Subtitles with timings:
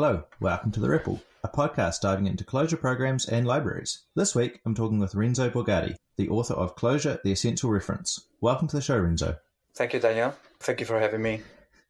[0.00, 4.04] Hello, welcome to The REPL, a podcast diving into Clojure programs and libraries.
[4.14, 8.28] This week, I'm talking with Renzo Borgatti, the author of Clojure, the Essential Reference.
[8.40, 9.38] Welcome to the show, Renzo.
[9.74, 10.36] Thank you, Daniel.
[10.60, 11.42] Thank you for having me.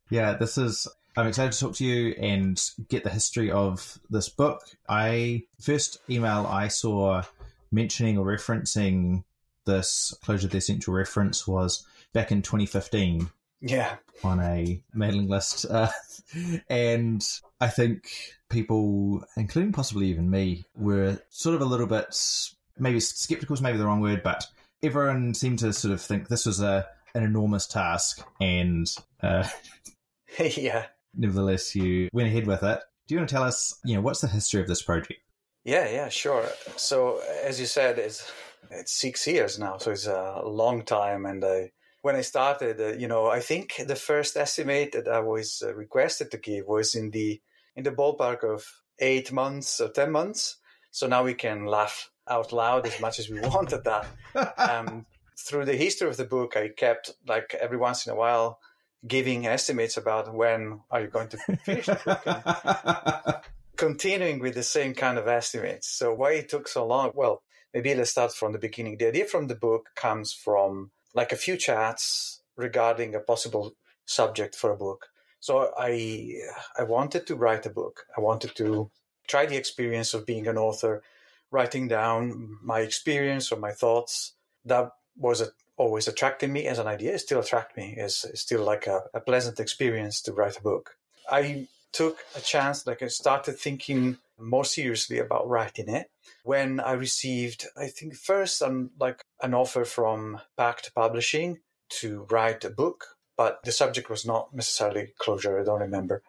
[0.08, 0.88] Yeah, this is.
[1.18, 2.58] I'm excited to talk to you and
[2.88, 4.62] get the history of this book.
[4.88, 7.24] I first email I saw
[7.70, 9.24] mentioning or referencing
[9.66, 13.28] this Clojure, the Essential Reference was back in 2015
[13.60, 13.96] Yeah.
[14.22, 15.66] on a mailing list.
[15.78, 15.90] Uh,
[16.68, 17.26] and
[17.58, 18.10] I think
[18.50, 22.14] people, including possibly even me, were sort of a little bit,
[22.78, 24.46] maybe skeptical is maybe the wrong word, but
[24.82, 28.26] everyone seemed to sort of think this was a an enormous task.
[28.40, 28.86] And
[29.22, 29.48] uh,
[30.38, 30.86] yeah.
[31.14, 32.80] nevertheless, you went ahead with it.
[33.06, 35.20] Do you want to tell us, you know, what's the history of this project?
[35.64, 36.46] Yeah, yeah, sure.
[36.76, 38.30] So, as you said, it's
[38.70, 41.26] it's six years now, so it's a long time.
[41.26, 41.70] And I,
[42.02, 45.74] when I started, uh, you know, I think the first estimate that I was uh,
[45.74, 47.40] requested to give was in the
[47.76, 48.64] in the ballpark of
[48.98, 50.56] eight months or ten months.
[50.90, 54.06] So now we can laugh out loud as much as we want at that.
[54.58, 55.06] Um,
[55.38, 58.58] through the history of the book, I kept like every once in a while
[59.06, 62.22] giving estimates about when are you going to finish the book.
[62.26, 63.36] And,
[63.76, 65.88] continuing with the same kind of estimates.
[65.88, 67.12] So why it took so long?
[67.14, 68.98] Well, maybe let's start from the beginning.
[68.98, 74.54] The idea from the book comes from like a few chats regarding a possible subject
[74.54, 75.08] for a book.
[75.40, 76.40] So I
[76.78, 78.06] I wanted to write a book.
[78.16, 78.90] I wanted to
[79.28, 81.02] try the experience of being an author,
[81.50, 84.32] writing down my experience or my thoughts.
[84.64, 87.14] That was a, always attracting me as an idea.
[87.14, 87.94] It still attract me.
[87.96, 90.96] It's, it's still like a, a pleasant experience to write a book.
[91.30, 96.10] I took a chance, like I started thinking more seriously about writing it
[96.42, 101.58] when I received, I think first, um, like an offer from Packt Publishing
[102.00, 103.04] to write a book,
[103.36, 105.60] but the subject was not necessarily Clojure.
[105.60, 106.22] I don't remember.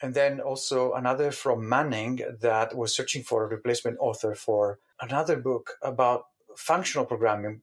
[0.00, 5.36] And then also another from Manning that was searching for a replacement author for another
[5.36, 7.62] book about functional programming.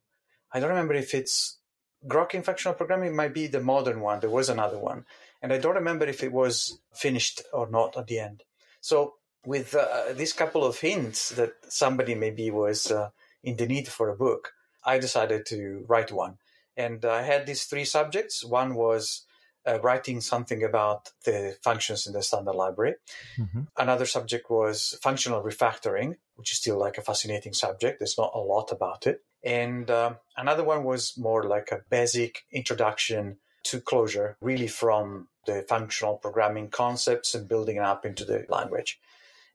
[0.52, 1.58] I don't remember if it's
[2.06, 4.18] Grok functional programming might be the modern one.
[4.18, 5.04] There was another one
[5.40, 8.42] and I don't remember if it was finished or not at the end.
[8.80, 9.14] So
[9.44, 13.10] with uh, these couple of hints that somebody maybe was uh,
[13.42, 14.52] in the need for a book,
[14.84, 16.38] I decided to write one.
[16.76, 18.44] And I had these three subjects.
[18.44, 19.24] One was
[19.66, 22.94] uh, writing something about the functions in the standard library.
[23.38, 23.62] Mm-hmm.
[23.76, 27.98] Another subject was functional refactoring, which is still like a fascinating subject.
[27.98, 29.22] There's not a lot about it.
[29.44, 35.64] And uh, another one was more like a basic introduction to Clojure, really from the
[35.68, 38.98] functional programming concepts and building it up into the language.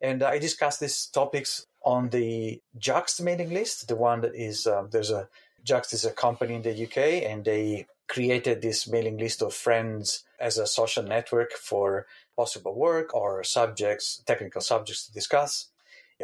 [0.02, 4.90] And I discussed these topics on the Juxt mailing list, the one that is, um,
[4.92, 5.28] there's a,
[5.66, 10.24] Juxt is a company in the UK and they created this mailing list of friends
[10.40, 12.06] as a social network for
[12.36, 15.68] possible work or subjects, technical subjects to discuss.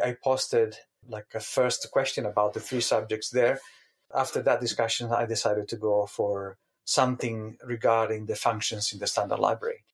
[0.02, 0.76] I posted
[1.08, 3.60] like a first question about the three subjects there.
[4.14, 9.38] After that discussion, I decided to go for something regarding the functions in the standard
[9.38, 9.84] library.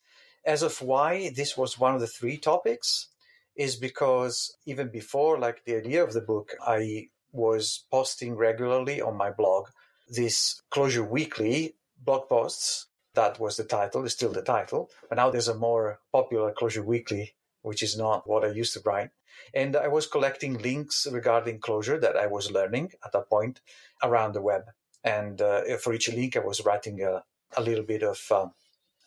[0.44, 3.08] As of why this was one of the three topics
[3.56, 9.16] is because even before like the idea of the book, I was posting regularly on
[9.16, 9.68] my blog
[10.08, 12.86] this Clojure Weekly blog posts.
[13.14, 14.90] That was the title, is still the title.
[15.08, 18.80] But now there's a more popular Clojure Weekly, which is not what I used to
[18.84, 19.10] write.
[19.54, 23.60] And I was collecting links regarding Clojure that I was learning at that point
[24.02, 24.62] around the web.
[25.02, 27.24] And uh, for each link, I was writing a,
[27.56, 28.52] a little bit of um,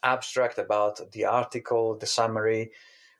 [0.03, 2.71] abstract about the article, the summary,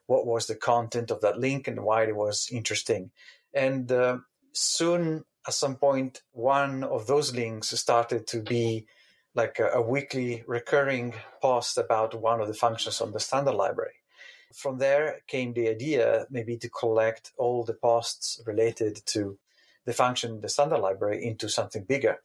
[0.06, 3.10] what was the content of that link, and why it was interesting.
[3.52, 4.18] And uh,
[4.52, 8.86] soon, at some point, one of those links started to be
[9.34, 13.94] like a, a weekly recurring post about one of the functions on the standard library.
[14.54, 19.38] From there came the idea maybe to collect all the posts related to
[19.84, 22.18] the function, the standard library, into something bigger.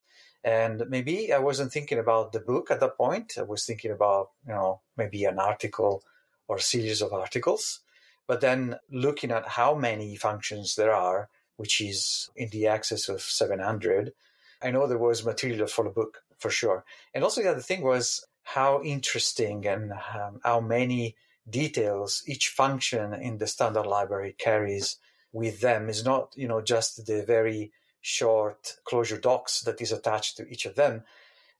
[0.43, 3.33] And maybe I wasn't thinking about the book at that point.
[3.37, 6.03] I was thinking about, you know, maybe an article
[6.49, 7.79] or series of articles.
[8.27, 13.21] But then looking at how many functions there are, which is in the excess of
[13.21, 14.11] 700,
[14.61, 16.83] I know there was material for the book for sure.
[17.13, 21.15] And also the other thing was how interesting and um, how many
[21.49, 24.97] details each function in the standard library carries
[25.31, 27.71] with them is not, you know, just the very
[28.01, 31.03] short Clojure docs that is attached to each of them.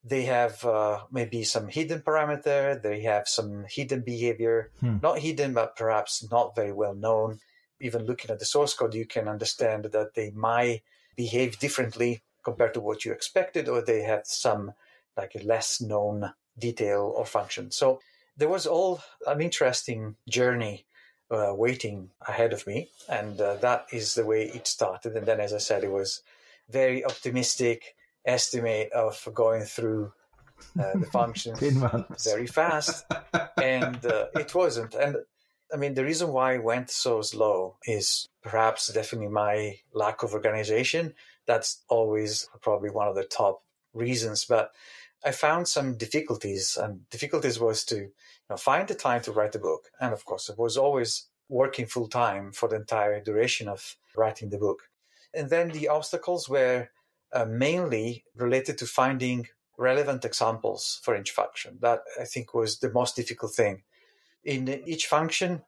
[0.04, 2.82] They have uh, maybe some hidden parameter.
[2.82, 4.98] They have some hidden behavior, hmm.
[5.02, 7.40] not hidden, but perhaps not very well known.
[7.82, 10.84] Even looking at the source code, you can understand that they might
[11.16, 14.74] behave differently compared to what you expected, or they have some
[15.18, 17.72] like a less known detail or function.
[17.72, 18.00] So
[18.38, 20.86] there was all an interesting journey
[21.32, 22.90] uh, waiting ahead of me.
[23.08, 25.16] And uh, that is the way it started.
[25.16, 26.22] And then, as I said, it was
[26.70, 27.96] very optimistic
[28.30, 30.12] estimate of going through
[30.80, 31.60] uh, the functions
[32.24, 33.06] very fast.
[33.62, 34.94] and uh, it wasn't.
[34.96, 35.18] And
[35.74, 40.34] I mean, the reason why I went so slow is perhaps definitely my lack of
[40.34, 41.14] organization.
[41.46, 44.46] That's always probably one of the top reasons.
[44.46, 44.72] But
[45.24, 48.12] I found some difficulties, and difficulties was to you
[48.50, 49.90] know, find the time to write the book.
[50.00, 54.50] And of course, I was always working full time for the entire duration of writing
[54.50, 54.84] the book.
[55.34, 56.90] And then the obstacles were
[57.34, 59.48] uh, mainly related to finding
[59.78, 61.78] relevant examples for each function.
[61.82, 63.84] That I think was the most difficult thing.
[64.44, 65.64] In each function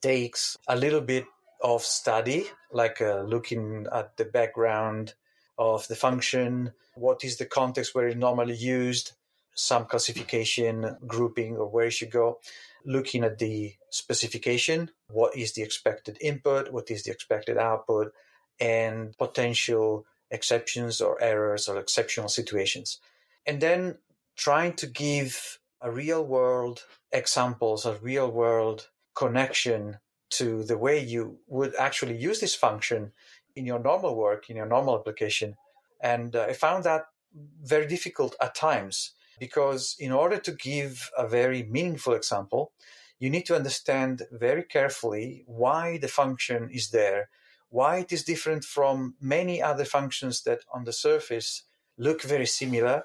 [0.00, 1.24] takes a little bit
[1.62, 5.14] of study, like uh, looking at the background
[5.58, 9.12] of the function, what is the context where it's normally used,
[9.54, 12.38] some classification, grouping, or where it should go,
[12.84, 18.12] looking at the specification, what is the expected input, what is the expected output,
[18.60, 22.98] and potential exceptions or errors or exceptional situations.
[23.46, 23.98] And then
[24.36, 29.98] trying to give a real world examples, a real world connection
[30.30, 33.12] to the way you would actually use this function
[33.54, 35.56] in your normal work, in your normal application.
[36.00, 37.04] And uh, I found that
[37.62, 42.72] very difficult at times because in order to give a very meaningful example,
[43.18, 47.28] you need to understand very carefully why the function is there,
[47.72, 51.62] why it is different from many other functions that on the surface
[51.96, 53.04] look very similar.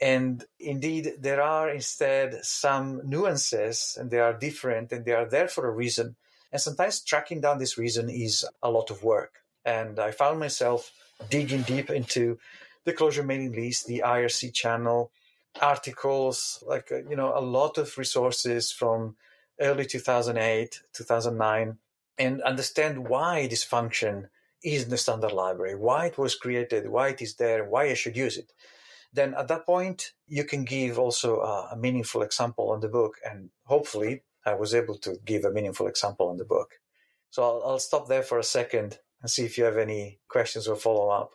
[0.00, 5.48] And indeed, there are instead some nuances and they are different and they are there
[5.48, 6.14] for a reason.
[6.52, 9.42] And sometimes tracking down this reason is a lot of work.
[9.64, 10.92] And I found myself
[11.28, 12.38] digging deep into
[12.84, 15.10] the Clojure mailing list, the IRC channel,
[15.60, 19.16] articles, like, uh, you know, a lot of resources from
[19.60, 21.78] early 2008, 2009,
[22.18, 24.28] and understand why this function
[24.62, 27.94] is in the standard library, why it was created, why it is there, why I
[27.94, 28.52] should use it.
[29.12, 33.16] Then at that point, you can give also a, meaningful example on the book.
[33.24, 36.80] And hopefully, I was able to give a meaningful example on the book.
[37.30, 40.68] So I'll, I'll stop there for a second and see if you have any questions
[40.68, 41.32] or follow up.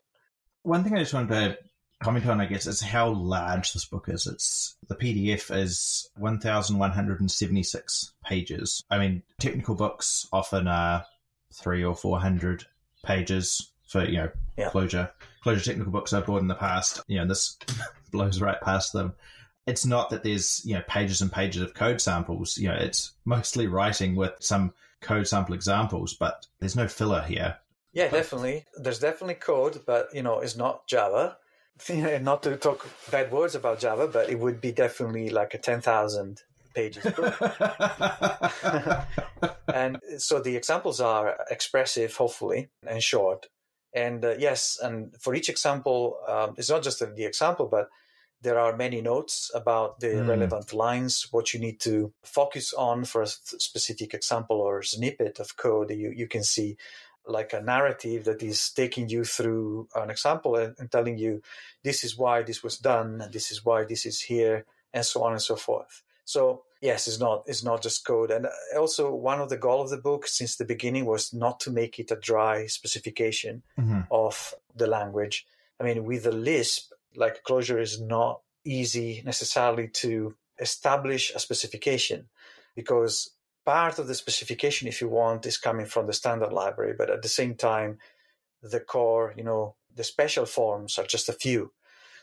[0.63, 1.57] One thing I just wanted to
[2.01, 4.27] comment on, I guess, is how large this book is.
[4.27, 8.83] It's the PDF is one thousand one hundred and seventy six pages.
[8.89, 11.05] I mean, technical books often are
[11.53, 12.65] three or four hundred
[13.03, 14.69] pages for you know yeah.
[14.69, 15.09] Clojure.
[15.45, 17.01] Clojure technical books I've bought in the past.
[17.07, 17.57] You know, this
[18.11, 19.13] blows right past them.
[19.67, 22.57] It's not that there's you know pages and pages of code samples.
[22.57, 27.57] You know, it's mostly writing with some code sample examples, but there's no filler here.
[27.93, 28.65] Yeah, definitely.
[28.77, 31.37] There's definitely code, but you know, it's not Java.
[32.21, 35.81] not to talk bad words about Java, but it would be definitely like a ten
[35.81, 36.41] thousand
[36.73, 37.35] pages book.
[39.73, 43.47] and so the examples are expressive, hopefully, and short.
[43.93, 47.89] And uh, yes, and for each example, um, it's not just the example, but
[48.41, 50.27] there are many notes about the mm.
[50.27, 55.57] relevant lines, what you need to focus on for a specific example or snippet of
[55.57, 55.91] code.
[55.91, 56.77] You, you can see
[57.25, 61.41] like a narrative that is taking you through an example and, and, telling you
[61.83, 65.23] this is why this was done and this is why this is here and so
[65.23, 66.03] on and so forth.
[66.25, 68.31] So yes it's not it's not just code.
[68.31, 68.47] And
[68.77, 71.99] also one of the goal of the book since the beginning was not to make
[71.99, 74.01] it a dry specification mm-hmm.
[74.09, 75.45] of the language.
[75.79, 82.29] I mean with the lisp like Clojure is not easy necessarily to establish a specification
[82.75, 83.31] because
[83.65, 87.21] part of the specification, if you want, is coming from the standard library, but at
[87.21, 87.99] the same time,
[88.61, 91.71] the core, you know, the special forms are just a few.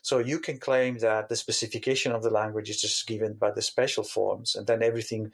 [0.02, 3.62] So you can claim that the specification of the language is just given by the
[3.62, 5.32] special forms, and then everything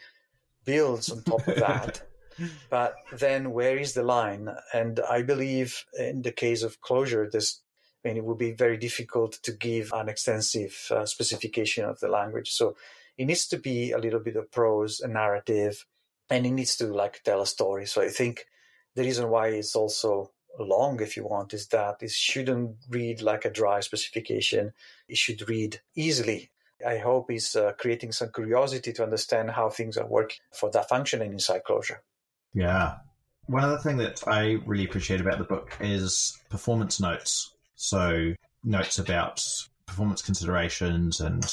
[0.65, 2.03] builds on top of that.
[2.71, 4.49] but then where is the line?
[4.73, 7.61] And I believe in the case of Clojure, this
[8.05, 12.09] I mean, it would be very difficult to give an extensive uh, specification of the
[12.09, 12.51] language.
[12.51, 12.77] So
[13.17, 15.87] it needs to be a little bit of prose, a narrative,
[16.31, 17.87] and it needs to like tell a story.
[17.87, 18.47] So I think
[18.95, 23.45] the reason why it's also long, if you want, is that it shouldn't read like
[23.45, 24.73] a dry specification.
[25.09, 26.50] It should read easily.
[26.87, 30.88] I hope it's uh, creating some curiosity to understand how things are working for that
[30.88, 31.99] functioning inside Clojure.
[32.52, 32.97] Yeah.
[33.47, 37.54] One other thing that I really appreciate about the book is performance notes.
[37.75, 39.45] So notes about
[39.87, 41.45] performance considerations and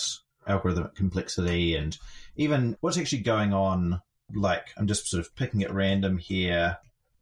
[0.47, 1.97] algorithmic complexity and
[2.35, 4.01] even what's actually going on
[4.33, 6.77] like I'm just sort of picking at random here,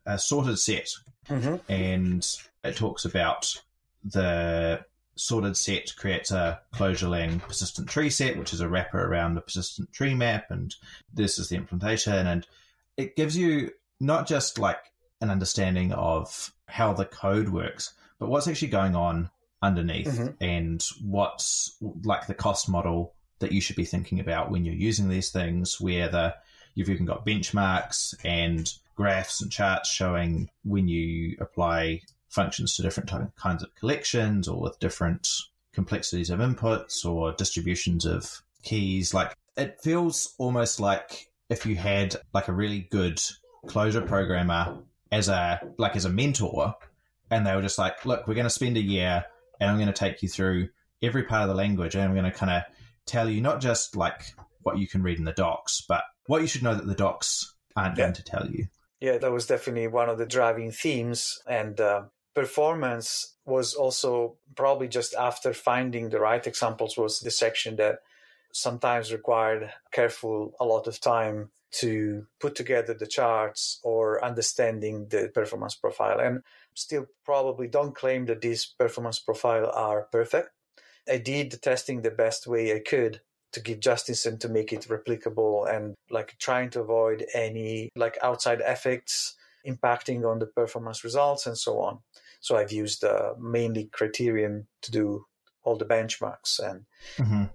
[0.05, 0.89] a sorted set,
[1.27, 1.55] mm-hmm.
[1.71, 2.27] and
[2.63, 3.61] it talks about
[4.03, 4.85] the
[5.15, 9.91] sorted set creates a Clojure persistent tree set, which is a wrapper around the persistent
[9.91, 10.75] tree map, and
[11.13, 12.25] this is the implementation.
[12.25, 12.47] And
[12.95, 14.79] it gives you not just like
[15.21, 19.29] an understanding of how the code works, but what's actually going on
[19.61, 20.35] underneath Mhm.
[20.39, 25.09] and what's like the cost model that you should be thinking about when you're using
[25.09, 26.35] these things, where the
[26.73, 33.09] you've even got benchmarks and graphs and charts showing when you apply functions to different
[33.09, 35.27] ty- kinds of collections or with different
[35.73, 39.13] complexities of inputs or distributions of keys.
[39.13, 43.21] Like it feels almost like if you had like a really good
[43.65, 44.77] Clojure programmer
[45.11, 46.75] as a like as a mentor
[47.31, 49.25] and they were just like, look, we're going to spend a year
[49.59, 50.69] and I'm going to take you through
[51.01, 52.63] every part of the language and I'm going to kind of
[53.05, 54.33] tell you not just like
[54.63, 57.55] what you can read in the docs, but what you should know that the docs
[57.75, 58.03] aren't Yeah.
[58.05, 58.67] going to tell you.
[59.01, 61.41] Yeah, that was definitely one of the driving themes.
[61.47, 62.03] And uh,
[62.35, 67.99] performance was also probably just after finding the right examples was the section that
[68.51, 75.31] sometimes required careful a lot of time to put together the charts or understanding the
[75.33, 76.41] performance profile and
[76.73, 80.49] still probably don't claim that these performance profile are perfect
[81.07, 84.71] i did the testing the best way i could to give justice and to make
[84.71, 89.35] it replicable and like trying to avoid any like outside effects
[89.67, 91.99] impacting on the performance results and so on
[92.39, 95.25] so i've used uh, mainly criterion to do
[95.63, 96.85] all the benchmarks and
[97.17, 97.45] hmm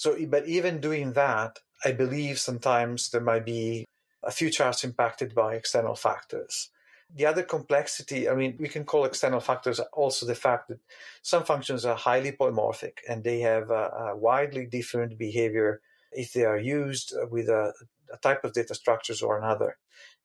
[0.00, 3.84] so, but even doing that, I believe sometimes there might be
[4.22, 6.70] a few charts impacted by external factors.
[7.16, 10.78] The other complexity, I mean, we can call external factors also the fact that
[11.22, 15.80] some functions are highly polymorphic and they have a, a widely different behavior
[16.12, 17.72] if they are used with a,
[18.12, 19.76] a type of data structures or another.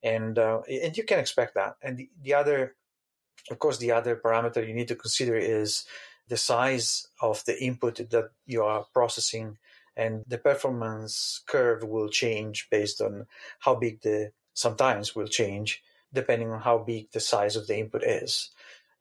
[0.02, 1.76] And, uh, and you can expect that.
[1.82, 2.76] And the, the other,
[3.50, 5.84] of course, the other parameter you need to consider is
[6.28, 9.58] the size of the input that you are processing
[9.96, 13.26] and the performance curve will change based on
[13.60, 15.82] how big the sometimes will change
[16.16, 18.50] depending on how big the size of the input is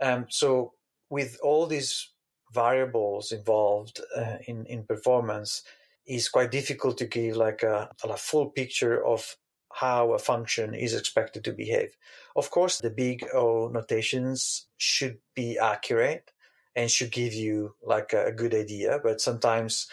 [0.02, 0.74] um, so
[1.10, 2.12] with all these
[2.54, 5.64] variables involved uh, in in performance
[6.06, 9.36] it's quite difficult to give like a, a full picture of
[9.74, 11.98] how a function is expected to behave
[12.36, 16.32] of course the big o notations should be accurate
[16.76, 19.88] and should give you like a, good idea but sometimes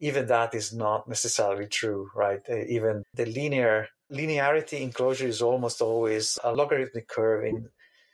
[0.00, 2.40] even that is not necessarily true, right?
[2.48, 7.68] Uh, even the linear linearity in Clojure is almost always a logarithmic curve in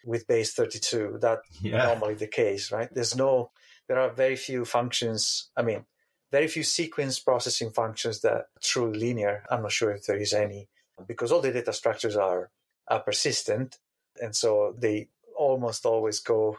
[0.04, 1.18] with base 32.
[1.20, 1.84] That Yeah.
[1.84, 2.92] normally the case, right?
[2.92, 3.52] There's no,
[3.88, 5.50] there are very few functions.
[5.56, 5.86] I mean,
[6.30, 9.44] very few sequence processing functions that are truly linear.
[9.50, 10.68] I'm not sure if there is any
[11.06, 12.50] because all the data structures are
[12.88, 13.78] are persistent,
[14.20, 16.58] and so they almost always go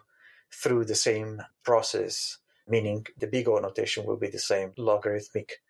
[0.51, 5.62] through the same process meaning the big O notation will be the same logarithmic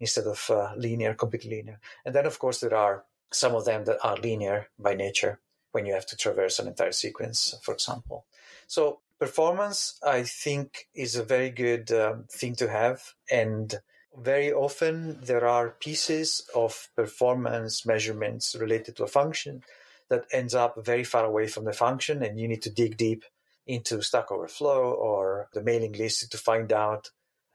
[0.00, 1.80] instead of uh, linear, completely linear.
[2.04, 5.40] And then, of course, there are some of them that are linear by nature
[5.72, 8.24] when you have to traverse an entire sequence, for example.
[8.66, 13.14] So, performance, I think, is a very good um, thing to have.
[13.30, 13.74] And
[14.16, 19.62] very often there are pieces of performance measurements related to a function
[20.08, 23.24] that ends up very far away from the function, and you need to dig deep
[23.66, 27.10] into Stack Overflow or the mailing list to find out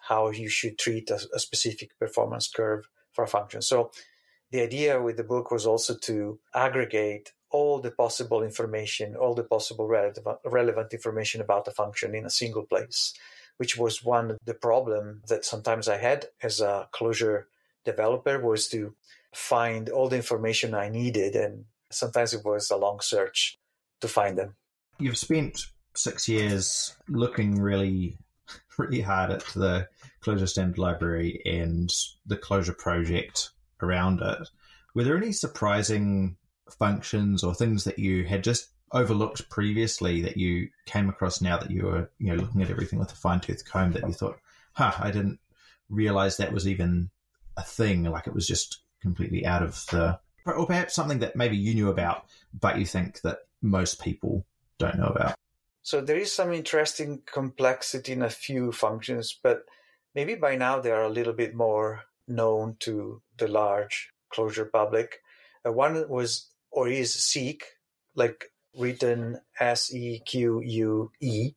[0.07, 3.61] how you should treat a, a, specific performance curve for a function.
[3.61, 3.91] So
[4.51, 9.43] the idea with the book was also to aggregate all the possible information, all the
[9.43, 13.13] possible relevant, relevant information about a function in a single place,
[13.57, 17.45] which was one of the problem that sometimes I had as a Clojure
[17.85, 18.95] developer was to
[19.33, 21.35] find all the information I needed.
[21.35, 23.57] And sometimes it was a long search
[24.01, 24.55] to find them.
[24.99, 28.17] You've spent six years looking really,
[28.77, 29.87] really hard at the
[30.21, 31.91] Clojure Standard Library and
[32.25, 33.49] the Clojure project
[33.81, 34.49] around it.
[34.95, 36.37] Were there any surprising
[36.69, 41.71] functions or things that you had just overlooked previously that you came across now that
[41.71, 44.37] you were, you know, looking at everything with a fine tooth comb that you thought,
[44.73, 45.39] huh, I didn't
[45.89, 47.09] realize that was even
[47.57, 51.57] a thing, like it was just completely out of the, or perhaps something that maybe
[51.57, 52.25] you knew about,
[52.59, 54.45] but you think that most people
[54.77, 55.35] don't know about?
[55.83, 59.65] So there is some interesting complexity in a few functions, but
[60.15, 65.19] maybe by now they are a little bit more known to the large Clojure public.
[65.65, 67.65] Uh, one was or is seek,
[68.15, 71.51] like written S E Q U E.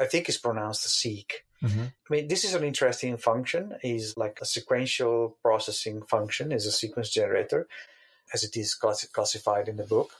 [0.00, 1.44] I think it's pronounced seek.
[1.62, 1.80] Mm-hmm.
[1.82, 3.76] I mean, this is an interesting function.
[3.82, 6.52] is like a sequential processing function.
[6.52, 7.68] is a sequence generator,
[8.32, 10.12] as it is class- classified in the book,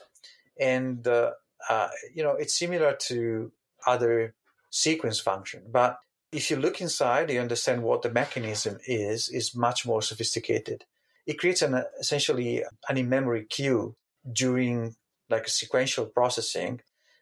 [0.59, 1.31] and uh,
[1.67, 3.51] uh, you know, it's similar to
[3.85, 4.35] other
[4.69, 5.97] sequence function, but
[6.31, 10.85] if you look inside, you understand what the mechanism is, is much more sophisticated.
[11.25, 13.95] It creates an essentially an in-memory queue
[14.31, 14.95] during
[15.29, 16.81] like sequential processing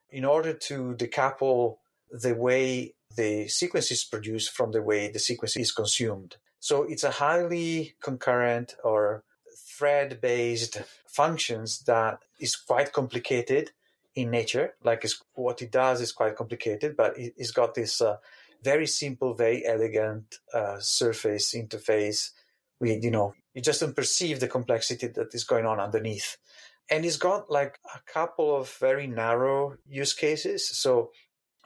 [0.10, 1.78] in order to decouple
[2.12, 6.38] the way the sequence is produced from the way the sequence is consumed.
[6.60, 9.24] So it's a highly concurrent or
[9.78, 13.72] thread based functions that is quite complicated
[14.18, 14.74] in nature.
[14.84, 15.06] Like
[15.36, 18.18] what it does is quite complicated, but it, has got this uh,
[18.64, 22.32] very simple, very elegant uh, surface interface.
[22.80, 26.38] We, you know, you just don't perceive the complexity that is going on underneath.
[26.90, 30.68] And it's got like a couple of very narrow use cases.
[30.68, 31.12] So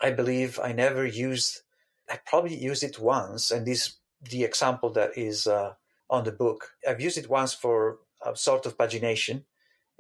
[0.01, 1.62] I believe I never used,
[2.10, 3.98] I probably used it once, and this
[4.29, 5.74] the example that is uh,
[6.10, 6.72] on the book.
[6.88, 9.46] I've used it once for a sort of pagination,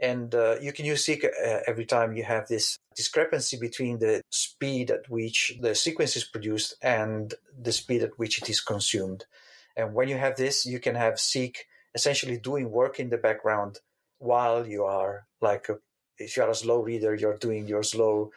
[0.01, 4.21] and uh, you can use seek uh, every time you have this discrepancy between the
[4.31, 9.25] speed at which the sequence is produced and the speed at which it is consumed.
[9.77, 13.79] And when you have this, you can have seek essentially doing work in the background
[14.17, 15.77] while you are like a,
[16.17, 18.31] if you are a slow reader, you're doing your slow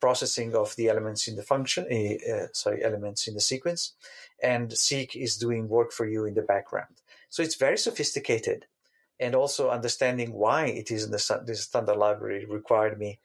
[0.00, 3.94] processing of the elements in the function, uh, sorry, elements in the sequence,
[4.42, 7.02] and Seek is doing work for you in the background.
[7.28, 8.66] So it's very sophisticated,
[9.20, 13.18] and also understanding why it is in the, the standard library required me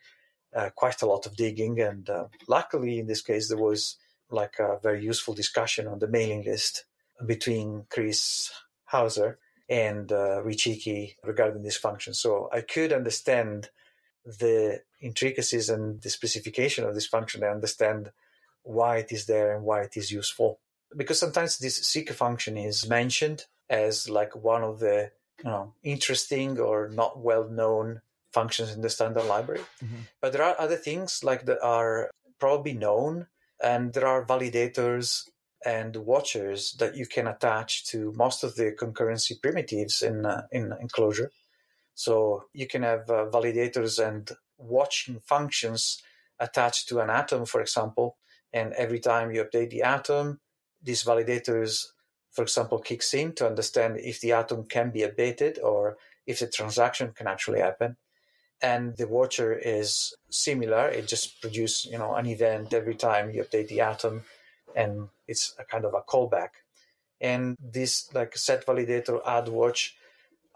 [0.55, 1.79] uh, quite a lot of digging.
[1.79, 3.97] And uh, luckily, in this case, there was
[4.29, 6.85] like a very useful discussion on the mailing list
[7.25, 8.51] between Chris
[8.85, 12.13] Houser and uh, Rich Hickey regarding this function.
[12.13, 13.69] So I could understand
[14.25, 18.12] the intricacies and the specification of this function, I understand
[18.63, 20.59] why it is there and why it is useful.
[20.95, 26.60] Because sometimes this seek function is mentioned as like one of the you know interesting
[26.60, 28.02] or not well known
[28.34, 29.62] functions in the standard library.
[29.84, 30.04] Mm-hmm.
[30.22, 32.10] But there are other things like that are
[32.40, 33.28] probably known,
[33.62, 35.30] and there are validators
[35.66, 40.74] and watchers that you can attach to most of the concurrency primitives in uh, in
[40.90, 41.30] Clojure.
[41.96, 46.02] So you can have uh, validators and watching functions
[46.40, 48.18] attached to an atom, for example.
[48.52, 50.39] And every time you update the atom,
[50.82, 51.86] these validators,
[52.34, 56.48] for example, kicks in to understand if the atom can be abated or if the
[56.48, 57.96] transaction can actually happen.
[58.62, 60.88] And the watcher is similar.
[60.88, 64.24] It just produces, you know, an event every time you update the atom,
[64.76, 66.50] and it's a kind of a callback.
[67.22, 69.96] And this like set validator add watch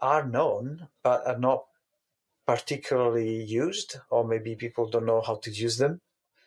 [0.00, 1.64] are known but are not
[2.46, 6.00] particularly used, or maybe people don't know how to use them.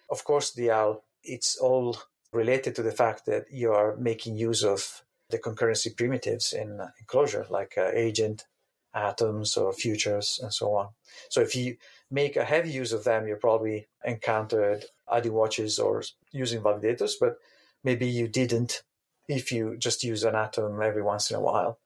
[0.09, 1.95] Of course, they are, it's all
[2.33, 7.05] related to the fact that you are making use of the concurrency primitives in, in
[7.07, 8.45] Clojure, like uh, agent,
[8.93, 10.89] atoms, or futures, and so on.
[11.29, 11.77] So if you
[12.09, 17.37] make a heavy use of them, you probably encountered adding watches or using validators, but
[17.83, 18.83] maybe you didn't
[19.27, 21.79] if you just use an atom every once in a while.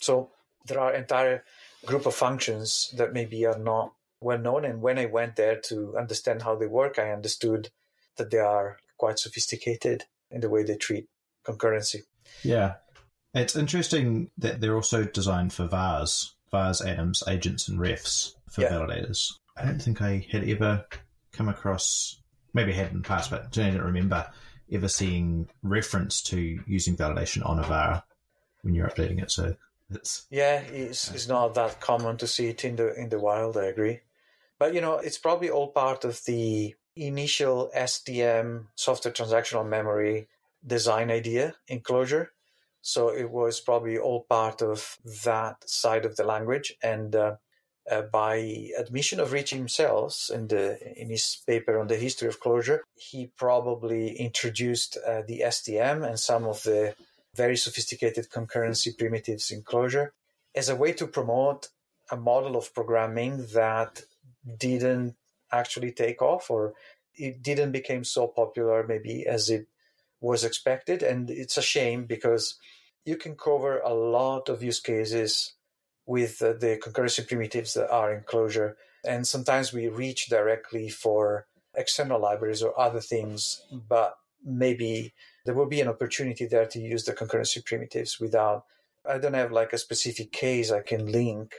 [0.00, 0.30] So
[0.66, 1.44] there are entire
[1.86, 4.64] group of functions that maybe are not well known.
[4.64, 7.70] And when I went there to understand how they work, I understood
[8.16, 11.08] that they are quite sophisticated in the way they treat
[11.46, 12.02] concurrency.
[12.42, 12.74] Yeah.
[13.34, 18.70] It's interesting that they're also designed for vars, vars, atoms, agents, and refs for yeah.
[18.70, 19.32] validators.
[19.56, 20.84] I don't think I had ever
[21.32, 22.20] come across,
[22.52, 24.30] maybe I had in the past, but I don't remember
[24.72, 28.04] ever seeing reference to using validation on a var
[28.62, 29.30] when you're updating it.
[29.30, 29.56] So
[29.90, 33.56] it's, yeah, it's, it's not that common to see it in the in the wild.
[33.56, 34.00] I agree,
[34.58, 40.28] but you know, it's probably all part of the initial STM software transactional memory
[40.66, 42.28] design idea in Clojure.
[42.80, 46.74] So it was probably all part of that side of the language.
[46.82, 47.36] And uh,
[47.90, 52.40] uh, by admission of Rich himself in the in his paper on the history of
[52.40, 56.94] Clojure, he probably introduced uh, the STM and some of the
[57.34, 60.10] very sophisticated concurrency primitives in Clojure
[60.54, 61.68] as a way to promote
[62.10, 64.02] a model of programming that
[64.58, 65.16] didn't
[65.52, 66.74] actually take off or
[67.14, 69.66] it didn't become so popular maybe as it
[70.24, 72.58] was expected and it's a shame because
[73.04, 75.52] you can cover a lot of use cases
[76.06, 78.74] with uh, the concurrency primitives that are in Clojure
[79.06, 85.12] and sometimes we reach directly for external libraries or other things but maybe
[85.44, 88.64] there will be an opportunity there to use the concurrency primitives without
[89.08, 91.54] i don't have like a specific case i can link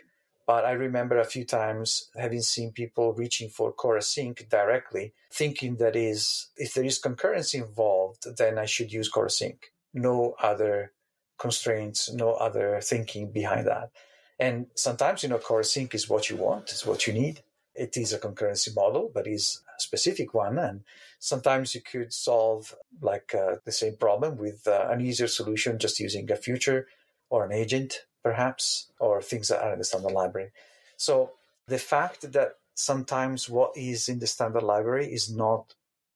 [0.47, 5.95] but i remember a few times having seen people reaching for core.async directly thinking that
[5.95, 9.57] is if there is concurrency involved then i should use core.async
[9.93, 10.91] no other
[11.37, 13.91] constraints no other thinking behind that.
[14.39, 17.41] And sometimes you know core.async is what you want is what you need.
[17.73, 20.57] It is a concurrency model, but is a specific one.
[20.57, 20.83] And
[21.19, 25.99] sometimes you could solve like uh, the same problem with uh, an easier solution just
[25.99, 26.87] using a future
[27.29, 30.49] or an agent, perhaps, or things that are in the standard library.
[30.97, 31.33] So
[31.67, 35.75] the fact that sometimes what is in the standard library is not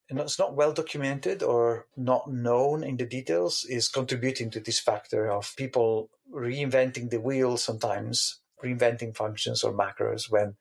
[0.10, 5.32] it's not well documented or not known in the details is contributing to this factor
[5.32, 10.56] of people reinventing the wheel sometimes reinventing functions or macros when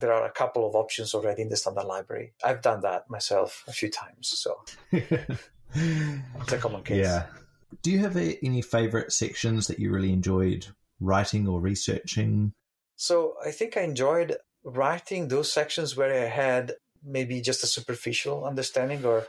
[0.00, 2.34] there are a couple of options already in the standard library.
[2.44, 4.60] I've done that myself a few times so.
[5.74, 7.06] It's a common case.
[7.06, 7.24] Yeah.
[7.80, 10.66] Do you have any favorite sections that you really enjoyed
[11.02, 12.52] writing or researching
[12.96, 18.44] so i think i enjoyed writing those sections where I had maybe just a superficial
[18.44, 19.26] understanding or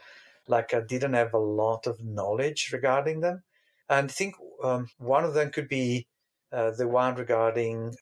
[0.48, 3.44] like I didn't have a lot of knowledge regarding them.
[3.90, 6.08] And I think um, one of them could be
[6.52, 7.96] uh, the one regarding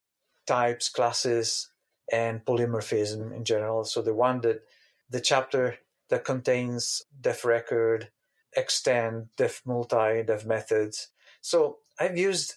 [0.45, 1.69] types, classes,
[2.11, 3.85] and polymorphism in general.
[3.85, 4.63] So the one that
[5.09, 5.77] the chapter
[6.09, 8.07] that contains defrecord,
[8.55, 11.07] extend, defmulti, def methods.
[11.39, 12.55] So I've used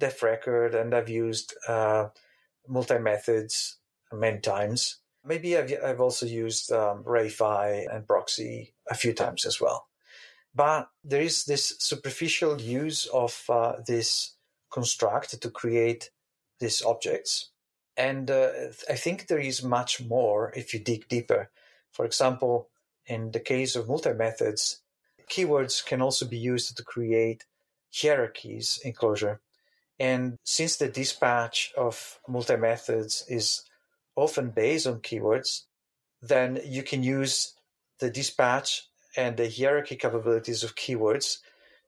[0.00, 2.08] defrecord and I've used uh,
[2.68, 3.78] multi methods
[4.12, 4.98] many times.
[5.24, 9.88] Maybe I've, I've also used um, reify and Proxy a few times as well.
[10.54, 14.34] But there is this superficial use of uh, this
[14.70, 16.10] construct to create
[16.60, 17.50] these objects.
[17.96, 18.50] And uh,
[18.88, 21.50] I think there is much more if you dig deeper.
[21.92, 22.68] For example,
[23.06, 24.80] in the case of multi methods,
[25.30, 27.44] keywords can also be used to create
[27.94, 29.38] hierarchies in Clojure.
[30.02, 33.62] And since the dispatch of multi methods is
[34.16, 35.62] often based on keywords,
[36.20, 37.54] then you can use
[38.00, 41.38] the dispatch and the hierarchy capabilities of keywords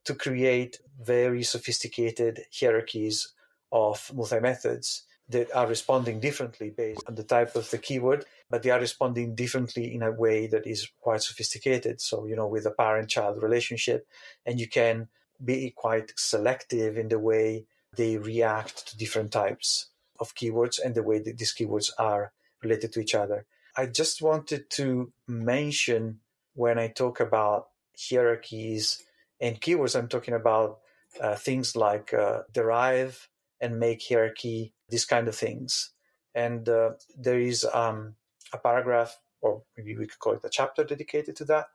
[0.04, 3.34] to create very sophisticated hierarchies
[3.72, 8.70] of multi-methods that are responding differently based on the type of the keyword, but they
[8.70, 12.00] are responding differently in a way that is quite sophisticated.
[12.00, 14.06] So, you know, with a parent child relationship,
[14.46, 15.08] and you can
[15.44, 19.88] be quite selective in the way they react to different types
[20.20, 23.46] of keywords and the way that these keywords are related to each other.
[23.76, 26.20] I just wanted to mention
[26.54, 29.02] when I talk about hierarchies
[29.40, 30.78] and keywords, I'm talking about
[31.20, 33.28] uh, things like uh, derive
[33.60, 35.90] and make hierarchy, these kind of things.
[36.34, 38.14] And uh, there is um,
[38.52, 41.66] a paragraph, or maybe we could call it a chapter dedicated to that,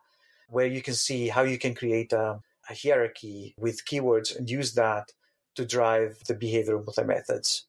[0.49, 4.73] where you can see how you can create a, a hierarchy with keywords and use
[4.73, 5.12] that
[5.60, 7.65] to drive the behavior of multi methods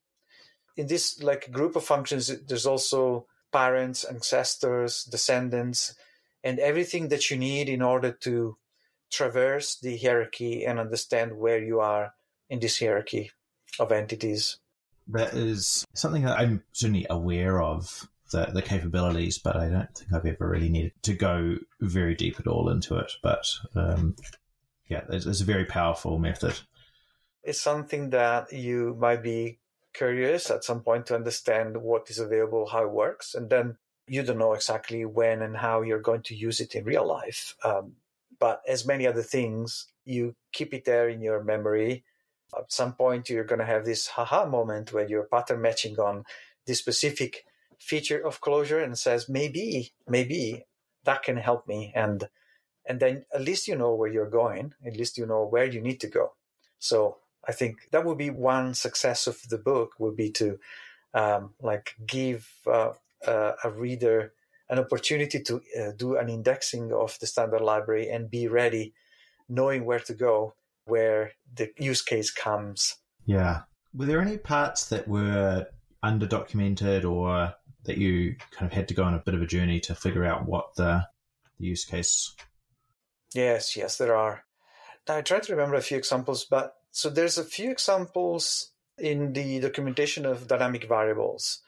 [0.77, 5.97] in this like group of functions there's also parents ancestors descendants
[6.45, 8.57] and everything that you need in order to
[9.11, 12.15] traverse the hierarchy and understand where you are
[12.49, 13.31] in this hierarchy
[13.81, 14.59] of entities.
[15.09, 20.13] That is something that i'm certainly aware of the, the capabilities but i don't think
[20.13, 24.15] i've ever really needed to go very deep at all into it but um,
[24.89, 26.55] yeah it's, it's a very powerful method
[27.43, 29.59] it's something that you might be
[29.93, 33.77] curious at some point to understand what is available, how it works, and then
[34.07, 37.55] you don't know exactly when and how you're going to use it in real life.
[37.65, 37.93] Um,
[38.39, 42.05] but as many other things, you keep it there in your memory.
[42.57, 46.25] At some point, you're going to have this haha moment where you're pattern matching on
[46.67, 47.45] this specific
[47.79, 50.65] feature of Clojure and says, maybe, maybe
[51.05, 51.93] that can help me.
[51.95, 52.29] And
[52.87, 54.75] and then at least you know where you're going.
[54.85, 56.33] At least you know where you need to go.
[56.79, 60.59] So I think that would be one success of the book would be to
[61.15, 62.93] um, like give uh,
[63.27, 64.33] uh, a reader
[64.69, 68.95] an opportunity to uh, do an indexing of the standard library and be ready,
[69.49, 72.97] knowing where to go, where the use case comes.
[73.27, 73.63] Yeah.
[73.93, 75.67] Were there any parts that were
[76.05, 77.53] underdocumented or
[77.85, 80.25] that you kind of had to go on a bit of a journey to figure
[80.25, 81.05] out what the,
[81.59, 82.35] the use case?
[83.35, 84.45] Yes, yes, there are.
[85.09, 89.33] Now, I try to remember a few examples, but so there's a few examples in
[89.33, 91.61] the documentation of dynamic variables.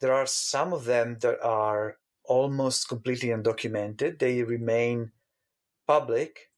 [0.00, 4.18] There are some of them that are almost completely undocumented.
[4.18, 5.12] They remain
[5.86, 6.50] public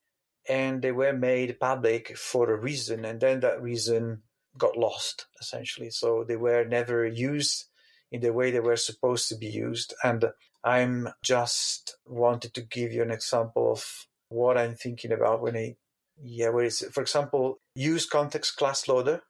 [0.47, 4.23] and they were made public for a reason and then that reason
[4.57, 5.89] got lost essentially.
[5.89, 7.65] So they were never used
[8.11, 9.93] in the way they were supposed to be used.
[10.03, 10.25] And
[10.63, 15.77] I'm just wanted to give you an example of what I'm thinking about when I
[16.23, 16.93] yeah, where is it?
[16.93, 19.21] For example, use context class loader.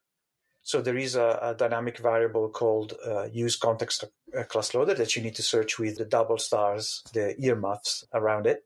[0.63, 4.03] So there is a, a dynamic variable called uh, use context
[4.37, 8.45] uh, class loader that you need to search with the double stars, the earmuffs around
[8.45, 8.63] it.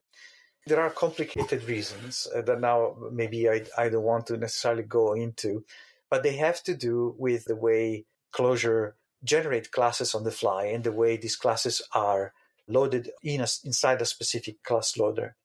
[0.67, 5.13] There are complicated reasons uh, that now maybe I, I don't want to necessarily go
[5.13, 5.63] into,
[6.09, 10.83] but they have to do with the way Clojure generate classes on the fly and
[10.83, 12.33] the way these classes are
[12.67, 15.35] loaded in a, inside a specific class loader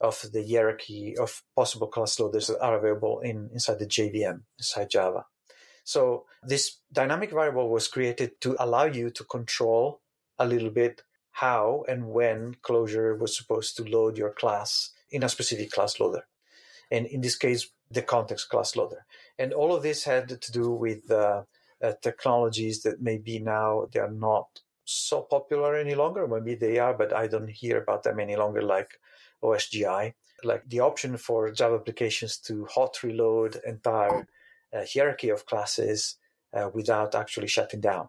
[0.00, 4.90] of the hierarchy of possible class loaders that are available in inside the JVM inside
[4.90, 5.26] Java.
[5.84, 10.00] So this dynamic variable was created to allow you to control
[10.38, 15.28] a little bit how and when Clojure was supposed to load your class in a
[15.28, 16.26] specific class loader.
[16.90, 19.06] And in this case, the context class loader.
[19.38, 21.44] And all of this had to do with uh,
[21.82, 26.26] uh, technologies that maybe now they are not so popular any longer.
[26.26, 28.98] Maybe they are, but I don't hear about them any longer, like
[29.42, 34.26] OSGI, like the option for Java applications to hot reload entire
[34.72, 36.16] uh, hierarchy of classes
[36.52, 38.08] uh, without actually shutting down.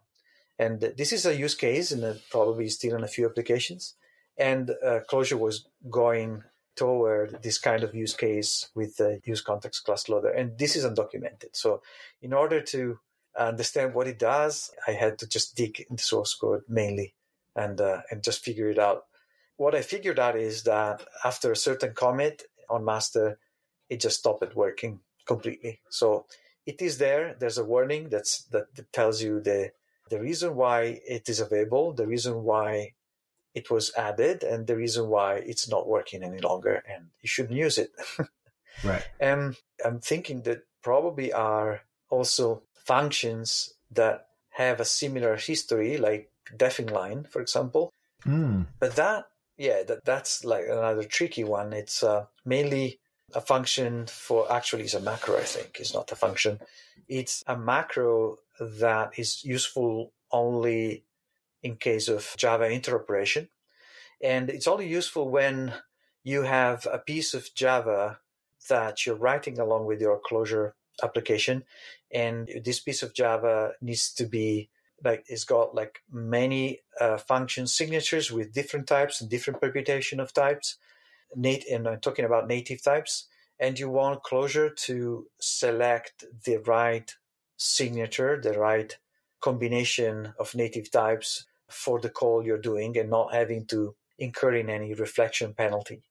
[0.57, 3.95] And this is a use case, and probably still in a few applications.
[4.37, 6.43] And uh, Clojure was going
[6.75, 10.85] toward this kind of use case with the use context class loader, and this is
[10.85, 11.49] undocumented.
[11.53, 11.81] So,
[12.21, 12.99] in order to
[13.37, 17.15] understand what it does, I had to just dig into the source code mainly
[17.55, 19.05] and uh, and just figure it out.
[19.59, 23.39] What I figured out is that after a certain commit on master,
[23.89, 25.81] it just stopped working completely.
[25.89, 26.27] So
[26.65, 27.35] it is there.
[27.37, 29.71] There's a warning that's that, tells you the
[30.09, 32.93] the reason why it is available, the reason why
[33.53, 37.59] it was added, and the reason why it's not working any longer, and you shouldn't
[37.59, 37.91] use it.
[38.85, 39.05] right.
[39.19, 46.31] And I'm thinking that probably are also functions that have a similar history, like
[46.89, 47.91] line, for example.
[48.25, 48.67] Mm.
[48.79, 49.25] But that,
[49.59, 51.73] yeah, that that's like another tricky one.
[51.73, 52.99] It's uh, mainly
[53.33, 56.59] a function for actually it's a macro i think it's not a function
[57.07, 61.03] it's a macro that is useful only
[61.63, 63.47] in case of java interoperation
[64.21, 65.73] and it's only useful when
[66.23, 68.19] you have a piece of java
[68.67, 71.63] that you're writing along with your Clojure application
[72.11, 74.69] and this piece of java needs to be
[75.03, 80.33] like it's got like many uh, function signatures with different types and different permutation of
[80.33, 80.77] types
[81.35, 83.27] nat- and I'm talking about native types,
[83.59, 87.13] and you want Clojure to select the right
[87.57, 88.97] signature, the right
[89.41, 94.69] combination of native types for the call you're doing and not having to incur in
[94.69, 96.03] any reflection penalty.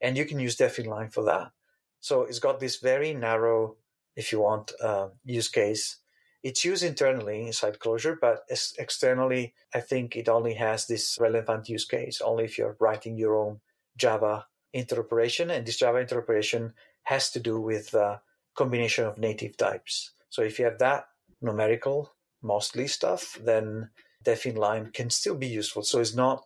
[0.00, 1.52] And you can use Definline for that.
[2.00, 3.76] So it's got this very narrow,
[4.16, 5.98] if you want, uh, use case.
[6.42, 8.44] It's used internally inside Clojure, but
[8.78, 13.36] externally, I think it only has this relevant use case only if you're writing your
[13.36, 13.60] own
[13.96, 16.72] Java interoperation, and this Java interoperation
[17.04, 18.20] has to do with a
[18.54, 20.10] combination of native types.
[20.30, 21.06] So if you have that
[21.40, 23.90] numerical, mostly stuff, then
[24.24, 25.82] Definline can still be useful.
[25.82, 26.44] So it's not,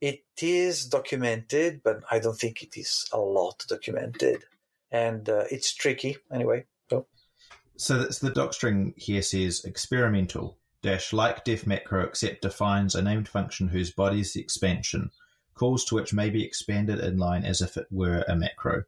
[0.00, 4.44] it is documented, but I don't think it is a lot documented.
[4.90, 6.64] And uh, it's tricky anyway.
[7.76, 13.28] So, that's the docstring here says experimental dash like def macro except defines a named
[13.28, 15.10] function whose body is the expansion
[15.56, 18.84] calls to which may be expanded in line as if it were a macro,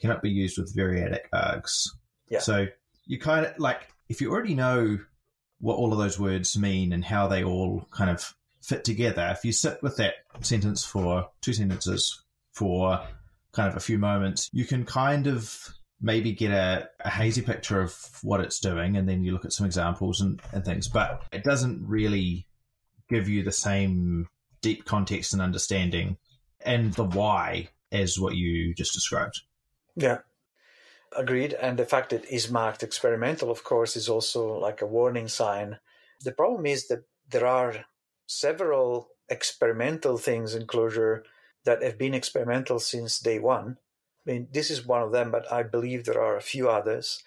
[0.00, 1.88] cannot be used with variadic args.
[2.28, 2.40] Yeah.
[2.40, 2.66] So
[3.06, 4.98] you kind of like, if you already know
[5.60, 9.44] what all of those words mean and how they all kind of fit together, if
[9.44, 12.22] you sit with that sentence for two sentences
[12.52, 13.00] for
[13.52, 17.80] kind of a few moments, you can kind of maybe get a, a, hazy picture
[17.80, 21.22] of what it's doing and then you look at some examples and, and things but
[21.32, 22.46] it doesn't really
[23.08, 24.28] give you the same
[24.60, 26.16] deep context and understanding
[26.64, 29.40] and the why as what you just described.
[29.96, 30.18] Yeah.
[31.16, 31.54] Agreed.
[31.54, 35.28] And the fact that it is marked experimental, of course, is also like a warning
[35.28, 35.78] sign.
[36.22, 37.86] The problem is that there are
[38.26, 41.22] several experimental things in Clojure
[41.64, 43.78] that have been experimental since day one.
[44.28, 47.22] I mean, this is one of them, but I believe there are a few others.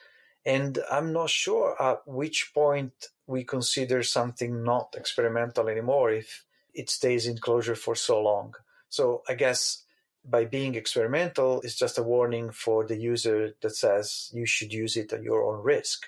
[0.45, 6.89] And I'm not sure at which point we consider something not experimental anymore if it
[6.89, 8.53] stays in Clojure for so long.
[8.89, 9.83] So I guess
[10.23, 14.95] by being experimental is just a warning for the user that says you should use
[14.95, 16.07] it at your own risk.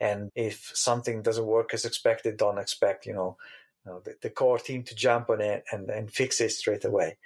[0.00, 3.36] And if something doesn't work as expected, don't expect, you know,
[3.86, 7.16] the, the, core team to jump on it and, and fix it straight away.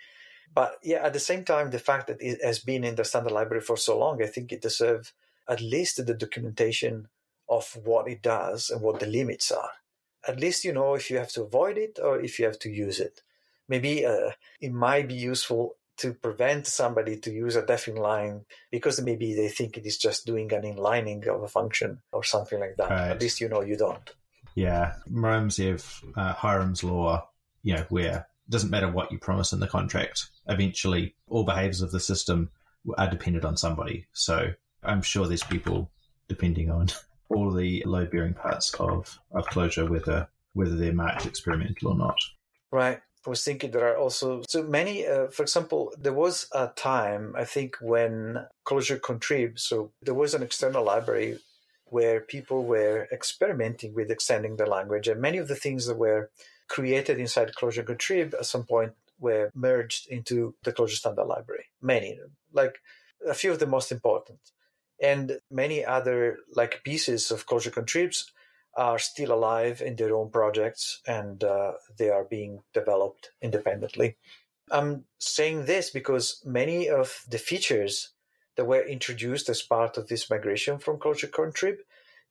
[0.52, 3.32] But yeah, at the same time, the fact that it has been in the standard
[3.32, 5.12] library for so long, I think it deserves
[5.48, 7.08] at least the documentation
[7.48, 9.70] of what it does and what the limits are
[10.26, 12.70] at least you know if you have to avoid it or if you have to
[12.70, 13.22] use it.
[13.68, 19.34] Maybe uh, it might be useful to prevent somebody to use a Definline because maybe
[19.34, 22.90] they think it is just doing an inlining of a function or something like that.
[22.90, 23.10] Right.
[23.10, 24.10] At least you know you don't.
[24.54, 27.28] Yeah, me of uh, Hyrum's law.
[27.62, 30.28] You know, where it doesn't matter what you promise in the contract.
[30.46, 32.50] Eventually, all behaviors of the system
[32.98, 34.06] are dependent on somebody.
[34.12, 35.90] So I'm sure there's people
[36.28, 36.88] depending on
[37.28, 42.18] all the load bearing parts of, of Clojure, whether whether they're marked experimental or not.
[42.72, 43.00] Right.
[43.24, 45.06] I was thinking there are also so many.
[45.06, 49.60] Uh, for example, there was a time I think when Clojure contrib.
[49.60, 51.38] So there was an external library
[51.84, 55.08] where people were experimenting with extending the language.
[55.08, 56.30] And many of the things that were
[56.70, 61.66] created inside Clojure Contrib at some point were merged into the Clojure Standard Library.
[61.82, 62.18] Many,
[62.52, 62.78] like
[63.28, 64.38] a few of the most important.
[65.02, 68.30] And many other like pieces of Clojure Contribs
[68.76, 74.16] are still alive in their own projects and uh, they are being developed independently.
[74.70, 78.12] I'm saying this because many of the features
[78.56, 81.78] that were introduced as part of this migration from Clojure Contrib,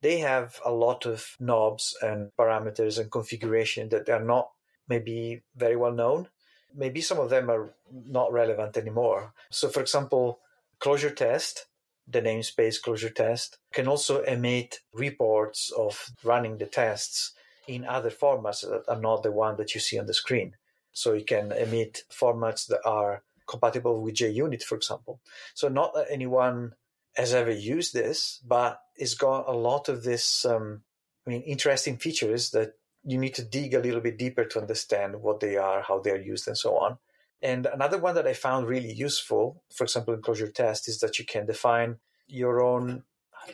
[0.01, 4.49] they have a lot of knobs and parameters and configuration that are not
[4.87, 6.27] maybe very well known.
[6.75, 9.33] Maybe some of them are not relevant anymore.
[9.49, 10.39] So, for example,
[10.79, 11.65] Clojure Test,
[12.07, 17.33] the namespace Clojure Test, can also emit reports of running the tests
[17.67, 20.55] in other formats that are not the one that you see on the screen.
[20.91, 25.19] So you can emit formats that are compatible with JUnit, for example.
[25.53, 26.73] So not that anyone
[27.15, 30.83] has ever used this, but it's got a lot of this, um,
[31.25, 35.21] I mean, interesting features that you need to dig a little bit deeper to understand
[35.21, 36.97] what they are, how they are used, and so on.
[37.41, 41.19] And another one that I found really useful, for example, in Clojure Test, is that
[41.19, 43.03] you can define your own,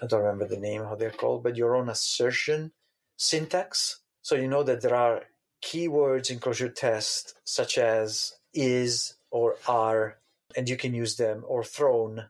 [0.02, 2.72] I don't remember the name, how they're called, but your own assertion
[3.18, 4.02] syntax.
[4.22, 5.24] So you know that there are
[5.64, 10.18] keywords in Clojure Test, such as is or are,
[10.56, 12.26] and you can use them, or thrown,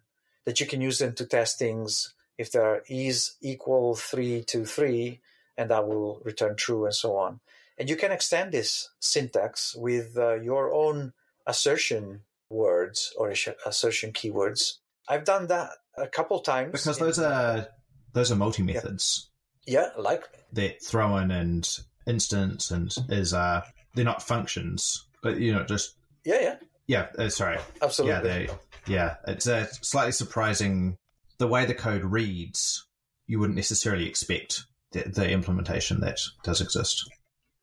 [0.45, 5.21] that you can use them to test things if there is equal 3 to 3,
[5.57, 7.39] and that will return true, and so on.
[7.77, 11.13] And you can extend this syntax with uh, your own
[11.47, 13.33] assertion words or
[13.65, 14.77] assertion keywords.
[15.09, 17.67] I've done that a couple times because those are
[18.13, 19.29] those are multi methods.
[19.65, 19.91] Yeah.
[19.95, 21.67] yeah, like that thrown and
[22.07, 23.61] instance and is uh
[23.93, 26.55] they're not functions, but you know just yeah yeah
[26.87, 27.07] yeah.
[27.17, 28.15] Uh, sorry, absolutely.
[28.15, 28.49] Yeah, they
[28.87, 29.15] yeah.
[29.27, 30.97] It's a slightly surprising
[31.37, 32.85] the way the code reads.
[33.27, 37.09] You wouldn't necessarily expect the, the implementation that does exist.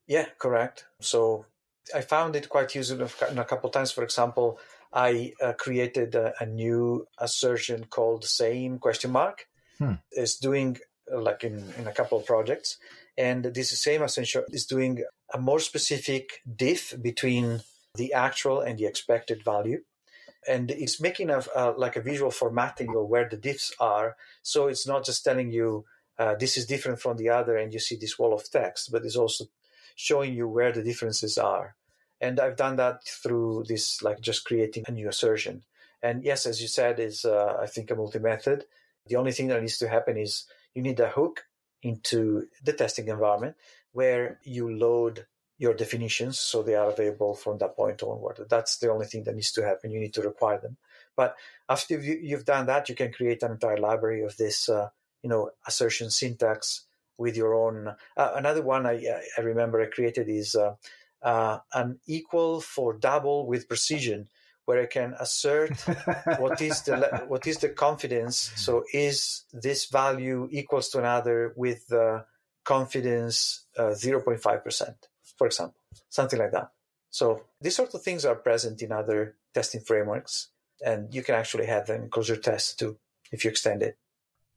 [0.07, 0.85] Yeah, correct.
[0.99, 1.45] So
[1.95, 3.91] I found it quite useful a couple times.
[3.91, 4.59] For example,
[4.91, 9.47] I uh, created a, a, new assertion called same question mark.
[9.79, 9.93] Hmm.
[10.11, 10.77] It's doing
[11.11, 12.77] uh, like in, in a couple of projects.
[13.17, 17.61] And this same assertion is doing a more specific diff between
[17.95, 19.79] the actual and the expected value.
[20.47, 21.43] And it's making a,
[21.77, 24.15] like a visual formatting of where the diffs are.
[24.41, 25.85] So it's not just telling you
[26.17, 29.05] uh, this is different from the other and you see this wall of text, but
[29.05, 29.45] it's also
[29.95, 31.75] showing you where the differences are.
[32.21, 35.63] And I've done that through this, like just creating a new assertion.
[36.01, 38.65] And yes, as you said, is uh, I think a multi-method.
[39.07, 41.45] The only thing that needs to happen is you need a hook
[41.81, 43.55] into the testing environment
[43.91, 45.25] where you load
[45.57, 48.39] your definitions so they are available from that point onward.
[48.49, 49.91] That's the only thing that needs to happen.
[49.91, 50.77] You need to require them.
[51.15, 51.35] But
[51.69, 54.89] after you've done that, you can create an entire library of this, uh,
[55.21, 56.85] you know, assertion syntax
[57.17, 57.95] with your own.
[58.17, 60.75] Uh, another one I, I, remember I created is uh,
[61.21, 64.27] uh, an equal for double with precision,
[64.65, 65.77] where I can assert
[66.39, 68.51] what is the what is the confidence.
[68.55, 72.25] So is this value equals to another with the
[72.63, 76.69] confidence uh, zero point five percent, for example, something like that.
[77.09, 80.49] So these sort of things are present in other testing frameworks,
[80.83, 82.97] and you can actually have them Clojure tests too
[83.31, 83.97] if you extend it.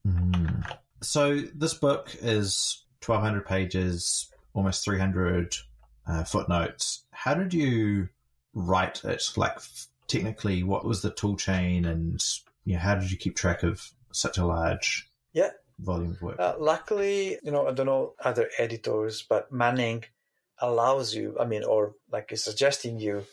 [0.07, 0.77] Mm.
[1.03, 5.55] So this book is 1200 pages, almost 300
[6.07, 7.05] uh, footnotes.
[7.11, 8.09] How did you
[8.55, 9.23] write it?
[9.37, 9.59] Like
[10.09, 12.23] technically, what was the tool chain, and
[12.65, 16.41] you know, how did you keep track of such a large yeah volume of work?
[16.41, 20.05] Uh, luckily, you know, I don't know other editors, but Manning
[20.61, 21.37] allows you.
[21.41, 23.25] I mean, or like is suggesting you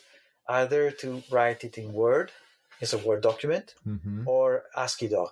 [0.48, 2.30] either to write it in Word,
[2.80, 4.26] as a Word document, mm-hmm.
[4.26, 5.30] or AsciiDoc.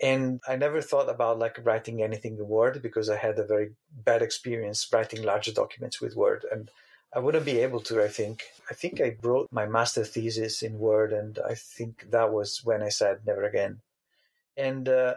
[0.00, 3.70] And I never thought about like writing anything in Word because I had a very
[3.92, 6.44] bad experience writing larger documents with Word.
[6.50, 6.70] And
[7.14, 8.44] I wouldn't be able to, I think.
[8.70, 12.82] I think I wrote my master thesis in Word, and I think that was when
[12.82, 13.80] I said never again.
[14.56, 15.14] And uh,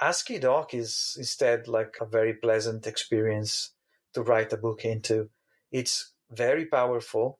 [0.00, 3.70] AsciiDoc is instead like a very pleasant experience
[4.14, 5.30] to write a book into.
[5.70, 7.38] It's very powerful.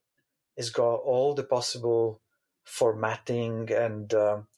[0.56, 2.20] It's got all the possible
[2.64, 4.48] formatting and um,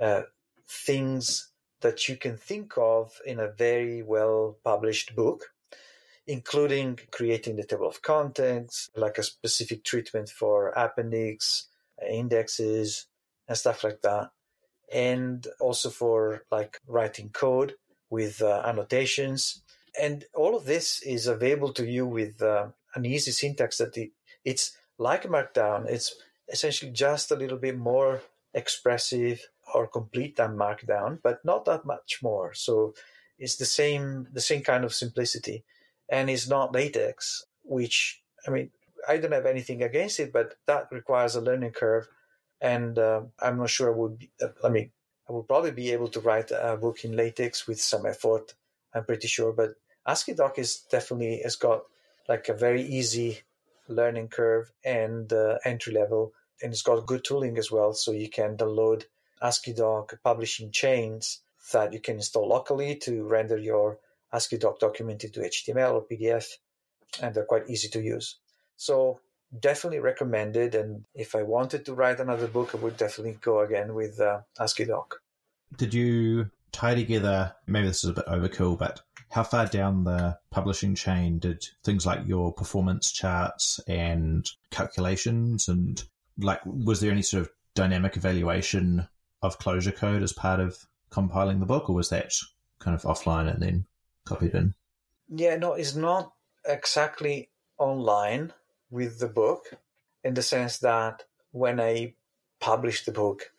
[0.00, 0.22] uh,
[0.68, 1.50] things
[1.80, 5.52] that you can think of in a very well published book,
[6.26, 11.68] including creating the table of contents, like a specific treatment for appendix,
[12.08, 13.06] indexes,
[13.46, 14.30] and stuff like that.
[14.92, 17.74] And also for like writing code
[18.10, 19.62] with uh, annotations.
[20.00, 24.10] And all of this is available to you with uh, an easy syntax that it,
[24.44, 25.86] it's like Markdown.
[25.88, 26.14] It's
[26.48, 28.22] essentially just a little bit more
[28.54, 32.54] expressive or complete than Markdown, but not that much more.
[32.54, 32.94] So
[33.38, 35.64] it's the same the same kind of simplicity,
[36.08, 38.70] and it's not LaTeX, which I mean
[39.06, 42.08] I don't have anything against it, but that requires a learning curve,
[42.60, 44.18] and uh, I'm not sure I would.
[44.18, 44.90] Be, uh, I mean,
[45.28, 48.54] I would probably be able to write a book in LaTeX with some effort.
[48.94, 49.74] I'm pretty sure, but
[50.06, 51.82] AsciiDoc is definitely has got
[52.28, 53.40] like a very easy
[53.88, 57.92] learning curve and uh, entry level, and it's got good tooling as well.
[57.94, 59.04] So you can download
[59.42, 61.40] AsciiDoc publishing chains
[61.72, 63.98] that you can install locally to render your
[64.32, 66.46] AsciiDoc document into HTML or PDF,
[67.20, 68.36] and they're quite easy to use.
[68.76, 69.20] So
[69.58, 70.74] definitely recommended.
[70.74, 74.40] And if I wanted to write another book, I would definitely go again with uh,
[74.58, 75.12] AsciiDoc.
[75.76, 77.54] Did you tie together?
[77.66, 79.00] Maybe this is a bit overkill, but
[79.30, 86.04] how far down the publishing chain did things like your performance charts and calculations and
[86.38, 89.06] like was there any sort of dynamic evaluation
[89.42, 92.32] of Clojure code as part of compiling the book or was that
[92.78, 93.86] kind of offline and then
[94.24, 94.74] copied in
[95.28, 96.32] yeah no it's not
[96.66, 98.52] exactly online
[98.90, 99.74] with the book
[100.24, 102.12] in the sense that when i
[102.60, 103.52] publish the book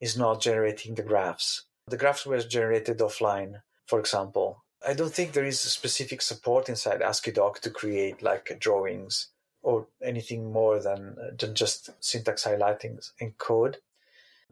[0.00, 5.32] it's not generating the graphs the graphs were generated offline for example I don't think
[5.32, 9.28] there is specific support inside AsciiDoc to create like drawings
[9.62, 13.78] or anything more than, uh, than just syntax highlighting in code.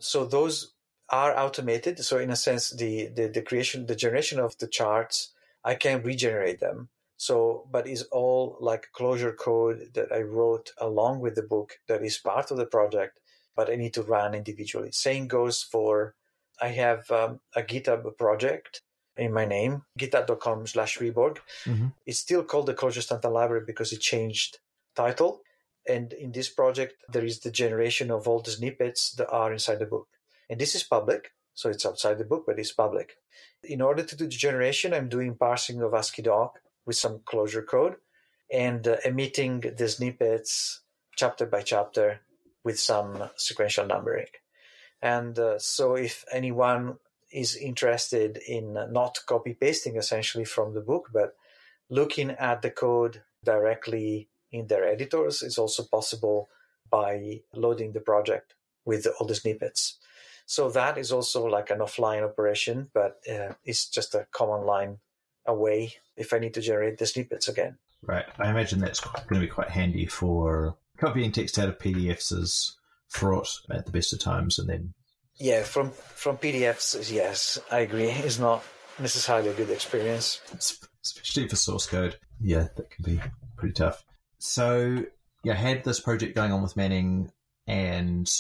[0.01, 0.73] So those
[1.09, 2.01] are automated.
[2.01, 5.33] So in a sense, the, the, the creation, the generation of the charts,
[5.65, 6.89] I can regenerate them.
[7.17, 12.03] So, but it's all like Clojure code that I wrote along with the book that
[12.03, 13.21] is part of the project,
[13.55, 14.91] but I need to run individually.
[14.91, 16.17] Same goes for,
[16.61, 18.81] I have um, a GitHub project
[19.17, 21.39] in my name, github.com slash reborg.
[21.65, 21.89] Mm-hmm.
[22.07, 24.59] It's still called the Clojure Standard Library because it changed
[24.95, 25.43] title.
[25.87, 29.79] And in this project, there is the generation of all the snippets that are inside
[29.79, 30.09] the book.
[30.49, 33.17] And this is public, so it's outside the book, but it's public.
[33.63, 36.53] In order to do the generation, I'm doing parsing of AsciiDoc
[36.87, 37.97] with some Clojure code
[38.53, 40.81] and uh, emitting the snippets
[41.17, 42.21] chapter by chapter
[42.63, 44.27] with some sequential numbering.
[45.05, 46.97] And uh, so if anyone
[47.31, 51.37] is interested in not copy pasting essentially from the book, but
[51.91, 56.49] looking at the code directly in their editors is also possible
[56.89, 58.55] by loading the project
[58.87, 59.99] with all the snippets.
[60.47, 64.99] So that is also like an offline operation, but uh, it's just a command line
[65.45, 67.77] away if I need to generate the snippets again.
[68.03, 68.25] Right.
[68.39, 72.79] I imagine that's going to be quite handy for copying text out of PDFs is
[73.15, 74.93] fraught at the best of times and then
[75.37, 78.09] yeah, from from PDFs, yes, I agree.
[78.09, 78.63] It's not
[79.01, 80.41] necessarily a good experience,
[81.03, 82.17] especially for source code.
[82.41, 83.21] Yeah, that can be
[83.57, 84.05] pretty tough.
[84.39, 85.05] So,
[85.43, 87.33] you had this project going on with Manning,
[87.67, 88.31] and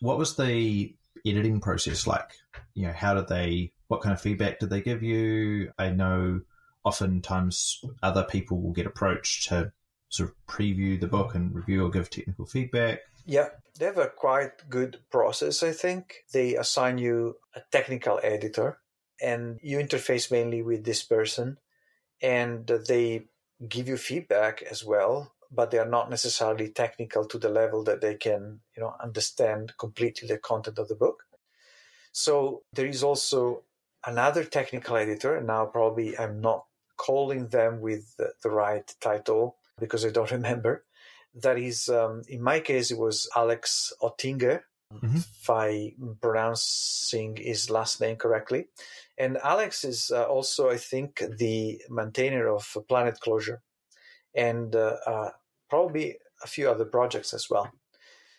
[0.00, 0.94] what was the
[1.26, 2.30] editing process like?
[2.74, 3.72] You know, how did they?
[3.88, 5.72] What kind of feedback did they give you?
[5.78, 6.42] I know
[6.84, 9.72] oftentimes other people will get approached to
[10.10, 13.00] sort of preview the book and review or give technical feedback.
[13.26, 13.48] Yeah,
[13.78, 16.24] they have a quite good process, I think.
[16.32, 18.78] They assign you a technical editor
[19.20, 21.58] and you interface mainly with this person
[22.22, 23.26] and they
[23.68, 28.00] give you feedback as well but they are not necessarily technical to the level that
[28.00, 31.24] they can you know understand completely the content of the book
[32.12, 33.62] so there is also
[34.04, 36.64] another technical editor and now probably i'm not
[36.96, 40.84] calling them with the, the right title because i don't remember
[41.42, 44.62] that is, um, in my case, it was Alex Ottinger,
[44.92, 45.16] mm-hmm.
[45.16, 48.68] if I'm pronouncing his last name correctly.
[49.18, 53.58] And Alex is uh, also, I think, the maintainer of Planet Clojure
[54.34, 55.30] and uh, uh,
[55.68, 57.70] probably a few other projects as well.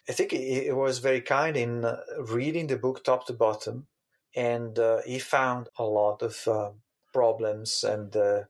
[0.09, 1.97] I think he was very kind in uh,
[2.29, 3.87] reading the book top to bottom,
[4.35, 6.69] and uh, he found a lot of uh,
[7.13, 8.45] problems and, and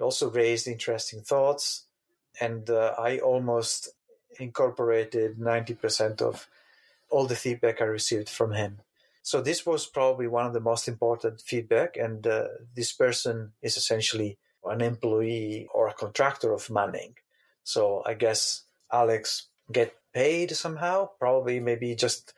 [0.00, 1.87] also raised interesting thoughts
[2.40, 3.90] and uh, I almost
[4.38, 6.48] incorporated 90% of
[7.10, 8.80] all the feedback I received from him.
[9.22, 13.76] So this was probably one of the most important feedback, and uh, this person is
[13.76, 17.14] essentially an employee or a contractor of Manning.
[17.64, 18.62] So I guess
[18.92, 22.32] Alex get paid somehow, probably maybe just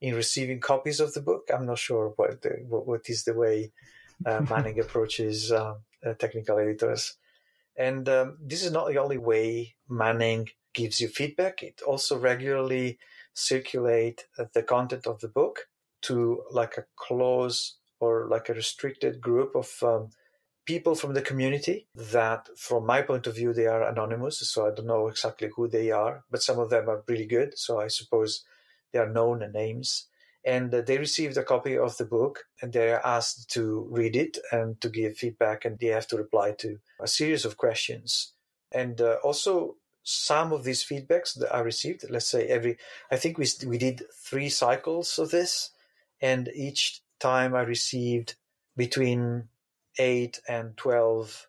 [0.00, 1.48] in receiving copies of the book.
[1.52, 3.72] I'm not sure what the, what, what is the way
[4.26, 5.76] uh, Manning approaches uh,
[6.18, 7.16] technical editors.
[7.76, 11.62] And um, this is not the only way Manning gives you feedback.
[11.62, 12.98] It also regularly
[13.34, 15.66] circulate the content of the book
[16.02, 20.10] to like a close or like a restricted group of um,
[20.66, 24.38] people from the community that from my point of view they are anonymous.
[24.38, 27.58] So i don't know exactly who they are but some of them are really good.
[27.58, 28.44] So i suppose
[28.92, 30.06] they are known names
[30.44, 34.80] and they received a copy of the book and they're asked to read it and
[34.80, 38.32] to give feedback and they have to reply to a series of questions.
[38.72, 42.76] And uh, also some of these feedbacks that i received let's say every
[43.10, 45.70] i think we, we did three cycles of this
[46.20, 48.34] and each time i received
[48.76, 49.48] between
[49.98, 51.48] 8 and 12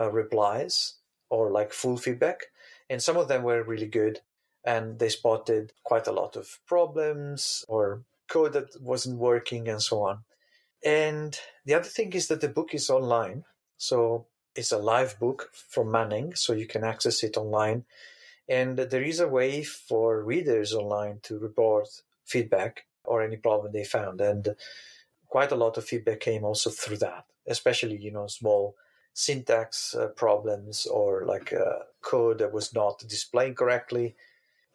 [0.00, 0.94] uh, replies
[1.30, 2.46] or like full feedback.
[2.88, 4.20] And some of them were really good
[4.64, 10.02] and they spotted quite a lot of problems or code that wasn't working and so
[10.02, 10.18] on.
[10.84, 13.44] And the other thing is that the book is online.
[13.76, 17.84] So it's a live book from Manning, so you can access it online.
[18.48, 21.88] And there is a way for readers online to report
[22.24, 24.20] feedback or any problem they found.
[24.20, 24.56] And
[25.28, 28.76] quite a lot of feedback came also through that, especially, you know, small
[29.12, 34.14] syntax uh, problems or like uh, code that was not displaying correctly.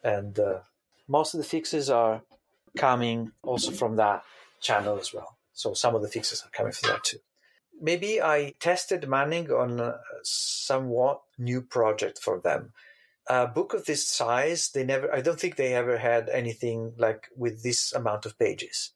[0.04, 0.60] And uh,
[1.08, 2.24] most of the fixes are
[2.78, 4.24] coming also from that
[4.62, 5.38] channel as well.
[5.54, 7.18] So some of the fixes are coming from that too.
[7.82, 12.74] Maybe I tested Manning on a somewhat new project for them.
[13.28, 17.28] A book of this size, they never, I don't think they ever had anything like
[17.36, 18.92] with this amount of pages.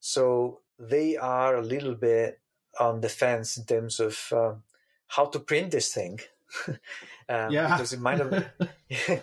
[0.00, 2.40] So they are a little bit
[2.78, 4.62] on the fence in terms of um,
[5.08, 6.20] how to print this thing.
[7.28, 7.76] um, yeah.
[7.76, 8.32] Because it might have,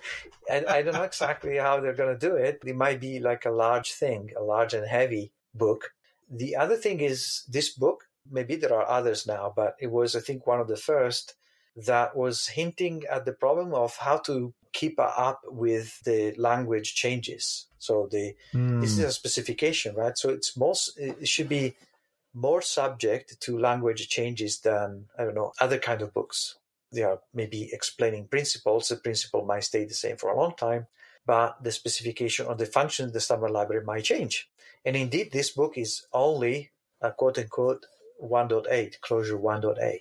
[0.50, 2.62] and I don't know exactly how they're going to do it.
[2.66, 5.92] It might be like a large thing, a large and heavy book.
[6.30, 10.20] The other thing is this book, maybe there are others now, but it was, I
[10.20, 11.36] think, one of the first
[11.76, 17.68] that was hinting at the problem of how to keep up with the language changes.
[17.80, 18.82] So the mm.
[18.82, 19.06] this is hmm.
[19.06, 20.18] a specification, right?
[20.18, 21.76] So it's most it should be
[22.34, 26.56] more subject to language changes than I don't know other kind of books
[26.94, 28.88] they are maybe explaining principles.
[28.88, 30.88] The principle might stay the same for a long time,
[31.26, 34.50] but the specification of the function of the standard library might change.
[34.86, 36.72] And indeed, this book is only
[37.02, 37.86] a quote unquote
[38.24, 40.00] 1.8, Clojure 1.8.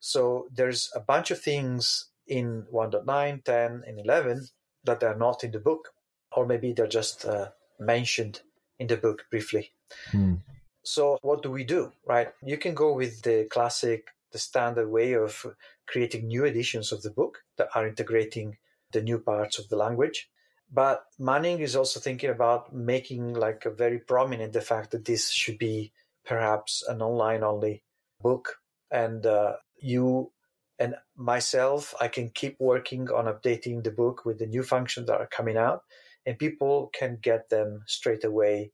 [0.00, 4.46] So there's a bunch of things in 1.9, 10, and 11
[4.84, 5.92] that are not in the book,
[6.32, 7.48] or maybe they're just uh,
[7.78, 8.40] mentioned
[8.78, 9.72] in the book briefly.
[10.10, 10.34] Hmm.
[10.82, 12.28] So what do we do, right?
[12.44, 15.46] You can go with the classic the standard way of
[15.86, 18.56] creating new editions of the book that are integrating
[18.92, 20.30] the new parts of the language.
[20.72, 25.30] But Manning is also thinking about making like a very prominent the fact that this
[25.30, 25.92] should be
[26.24, 27.84] perhaps an online only
[28.20, 28.56] book.
[28.90, 30.32] And uh, you
[30.78, 35.20] and myself, I can keep working on updating the book with the new functions that
[35.20, 35.82] are coming out,
[36.26, 38.72] and people can get them straight away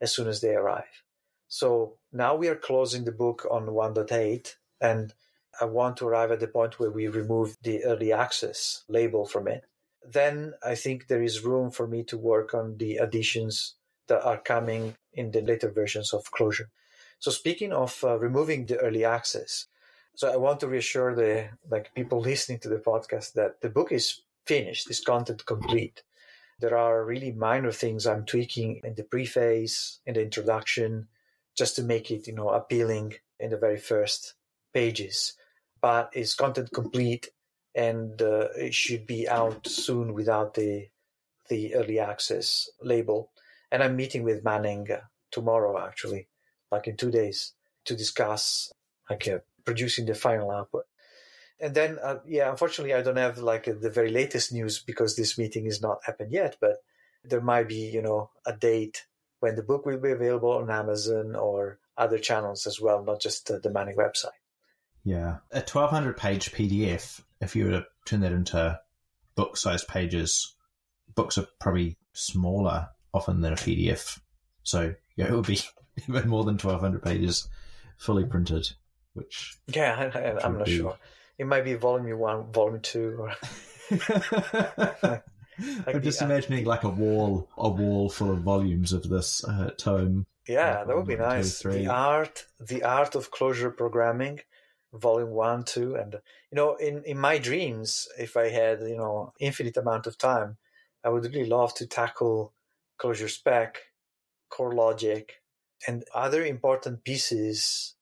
[0.00, 1.02] as soon as they arrive.
[1.48, 5.14] So now we are closing the book on 1.8 and
[5.60, 9.48] I want to arrive at the point where we remove the early access label from
[9.48, 9.64] it.
[10.06, 13.74] Then I think there is room for me to work on the additions
[14.08, 16.68] that are coming in the later versions of Clojure.
[17.18, 19.66] So speaking of uh, removing the early access,
[20.14, 23.92] so I want to reassure the like people listening to the podcast that the book
[23.92, 26.02] is finished, is content complete.
[26.60, 31.08] There are really minor things I'm tweaking in the preface, in the introduction,
[31.56, 34.34] just to make it, you know, appealing in the very first
[34.72, 35.34] pages,
[35.84, 37.28] but it's content complete
[37.74, 40.88] and uh, it should be out soon without the
[41.50, 43.30] the early access label.
[43.70, 44.88] And I'm meeting with Manning
[45.30, 46.28] tomorrow, actually,
[46.72, 47.52] like in two days,
[47.84, 48.72] to discuss
[49.10, 50.84] like uh, producing the final output.
[51.60, 55.36] And then, uh, yeah, unfortunately, I don't have like the very latest news because this
[55.36, 56.56] meeting is not happened yet.
[56.62, 56.76] But
[57.24, 59.04] there might be, you know, a date
[59.40, 63.50] when the book will be available on Amazon or other channels as well, not just
[63.50, 64.40] uh, the Manning website.
[65.04, 65.36] Yeah.
[65.52, 68.80] A 1200 page PDF, if you were to turn that into
[69.34, 70.54] book sized pages,
[71.14, 74.18] books are probably smaller often than a PDF.
[74.62, 75.60] So, yeah, it would be
[76.08, 77.48] even more than 1200 pages
[77.98, 78.68] fully printed,
[79.12, 79.56] which.
[79.68, 80.78] Yeah, I, am not be...
[80.78, 80.96] sure.
[81.38, 83.32] It might be volume one, volume two, or.
[83.90, 85.22] like
[85.86, 89.44] I'm just the, imagining uh, like a wall, a wall full of volumes of this
[89.44, 90.26] uh, tome.
[90.48, 91.60] Yeah, that would be nice.
[91.60, 94.40] Two, the art, the art of Clojure programming
[94.94, 96.14] volume one, two, and
[96.50, 100.58] you know, in in my dreams, if I had you know infinite amount of time,
[101.04, 102.52] I would really love to tackle
[103.00, 103.78] Clojure spec,
[104.50, 105.42] core logic,
[105.86, 107.94] and other important pieces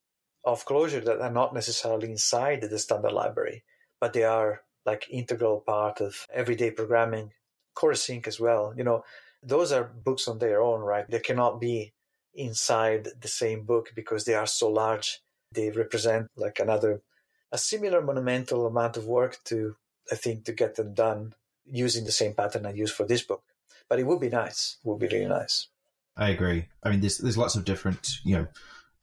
[0.45, 3.64] of Clojure that are not necessarily inside the standard library,
[4.01, 7.32] but they are like integral part of everyday programming.
[7.74, 8.74] core.async as well.
[8.76, 9.05] You know,
[9.43, 11.09] those are books on their own, right?
[11.11, 11.95] They cannot be
[12.34, 15.22] inside the same book because they are so large
[15.55, 17.03] they represent like another,
[17.50, 19.76] a similar monumental amount of work to,
[20.11, 21.34] I think, to get them done
[21.64, 23.42] using the same pattern I use for this book.
[23.88, 24.78] But it would be nice.
[24.84, 25.68] It would be really nice.
[26.16, 26.66] I agree.
[26.82, 28.46] I mean, there's there's lots of different you know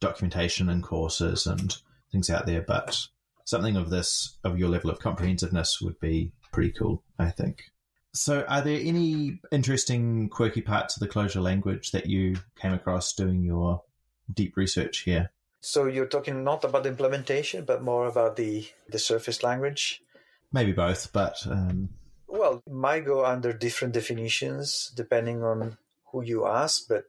[0.00, 1.76] documentation and courses and
[2.12, 3.06] things out there, but
[3.44, 7.02] something of this of your level of comprehensiveness would be pretty cool.
[7.18, 7.64] I think.
[8.12, 13.12] So, are there any interesting, quirky parts of the Clojure language that you came across
[13.12, 13.82] doing your
[14.32, 15.30] deep research here?
[15.60, 20.02] So, you're talking not about the implementation, but more about the the surface language.
[20.52, 21.90] Maybe both, but um...
[22.26, 25.78] well, might go under different definitions depending on
[26.10, 26.88] who you ask.
[26.88, 27.04] But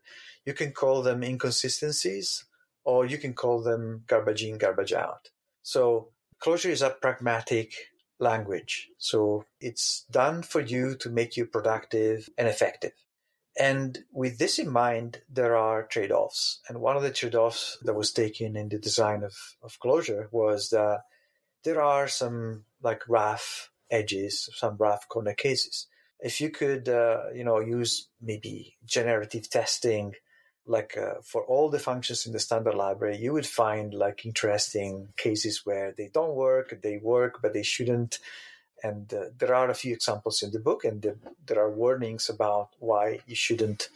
[0.45, 2.45] you can call them inconsistencies,
[2.83, 5.29] or you can call them garbage in, garbage out.
[5.63, 6.09] So,
[6.43, 7.73] Clojure is a pragmatic
[8.21, 8.89] language.
[8.97, 12.93] So it's done for you to make you productive and effective.
[13.59, 16.61] And with this in mind, there are trade offs.
[16.69, 20.27] And one of the trade offs that was taken in the design of, of Clojure
[20.31, 21.01] was that
[21.63, 25.87] there are some like rough edges, some rough corner cases.
[26.19, 30.13] If you could, uh, you know, use maybe generative testing
[30.65, 35.09] like uh, for all the functions in the standard library, you would find like interesting
[35.17, 38.19] cases where they don't work, they work, but they shouldn't.
[38.83, 42.29] And uh, there are a few examples in the book, and the, there are warnings
[42.29, 43.89] about why you shouldn't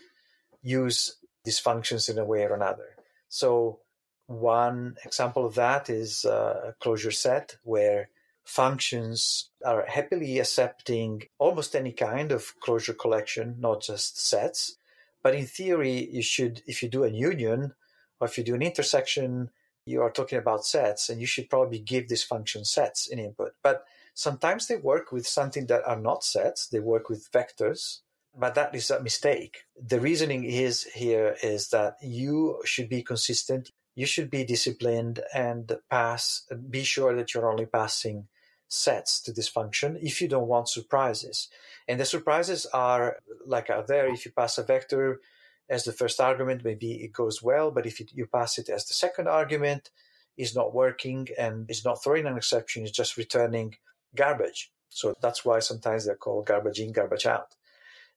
[0.61, 2.95] use these functions in a way or another.
[3.29, 3.79] So,
[4.27, 8.09] one example of that is uh, a Clojure set where
[8.43, 14.77] functions are happily accepting almost any kind of Clojure collection, not just sets
[15.25, 17.73] but in theory, you should, if you do a union
[18.19, 19.49] or if you do an intersection,
[19.83, 23.53] you are talking about sets and you should probably give this function sets in input.
[23.63, 27.99] But sometimes they work with something that are not sets, they work with vectors,
[28.35, 29.65] but that is a mistake.
[29.79, 35.71] The reasoning is here is that you should be consistent, you should be disciplined and
[35.89, 38.27] pass, be sure that you're only passing
[38.67, 41.49] sets to this function if you don't want surprises.
[41.87, 44.11] And the surprises are like out there.
[44.11, 45.21] If you pass a vector
[45.69, 48.93] as the first argument, maybe it goes well, but if you pass it as the
[48.93, 49.91] second argument,
[50.37, 53.75] is not working and is not throwing an exception, it's just returning
[54.15, 54.71] garbage.
[54.89, 57.55] So that's why sometimes they're called garbage in, garbage out.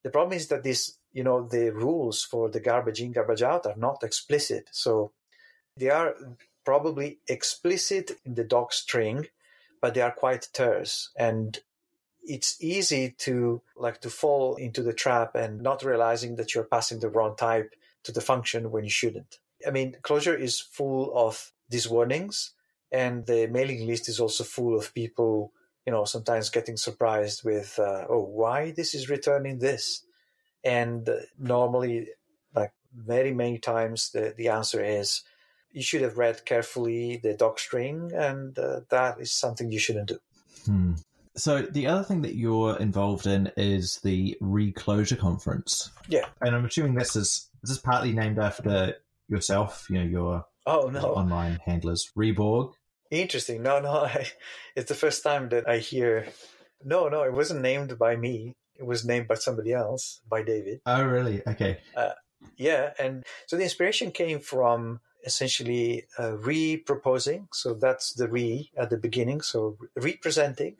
[0.02, 3.66] The problem is that this, you know, the rules for the garbage in, garbage out
[3.66, 4.68] are not explicit.
[4.70, 5.12] So
[5.76, 6.14] they are
[6.64, 9.26] probably explicit in the doc string,
[9.80, 11.10] but they are quite terse.
[11.16, 11.58] And
[12.22, 17.00] it's easy to like to fall into the trap and not realizing that you're passing
[17.00, 17.74] the wrong type
[18.04, 19.38] to the function when you shouldn't.
[19.66, 22.52] I mean, Clojure is full of these warnings,
[22.92, 25.52] and the mailing list is also full of people,
[25.88, 30.04] you know, sometimes getting surprised with, uh, oh, why this is returning this?
[30.62, 32.08] And uh, normally,
[32.54, 35.22] like very many times, the, the answer is
[35.72, 40.08] you should have read carefully the doc string, and uh, that is something you shouldn't
[40.08, 40.18] do.
[40.66, 40.92] Hmm.
[41.36, 45.90] So the other thing that you're involved in is the re:Clojure conference.
[46.06, 49.86] Yeah, and I'm assuming this is this is partly named after yourself.
[49.88, 52.74] You know your oh no online handlers Reborg.
[53.10, 53.62] Interesting.
[53.62, 54.26] No, no, I,
[54.76, 56.26] it's the first time that I hear.
[56.84, 58.54] No, no, it wasn't named by me.
[58.76, 60.80] It was named by somebody else, by David.
[60.86, 61.42] Oh, really?
[61.46, 61.78] Okay.
[61.96, 62.12] Uh,
[62.56, 67.48] yeah, and so the inspiration came from essentially uh, re-proposing.
[67.52, 69.40] So that's the re at the beginning.
[69.40, 70.76] So representing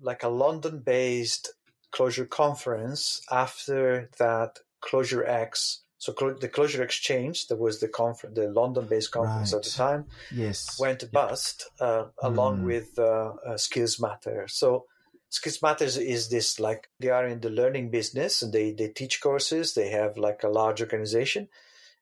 [0.00, 1.54] like a London-based
[1.92, 5.78] Clojure conference after that ClojureX.
[6.02, 9.58] So the Clojure Exchange, that was the conference, the London-based conference right.
[9.58, 11.12] at the time, yes, went yep.
[11.12, 12.64] bust uh, along mm.
[12.64, 14.48] with uh, uh, Skills Matter.
[14.48, 14.86] So
[15.28, 19.20] Skills Matters is this like they are in the learning business and they they teach
[19.20, 19.74] courses.
[19.74, 21.46] They have like a large organization,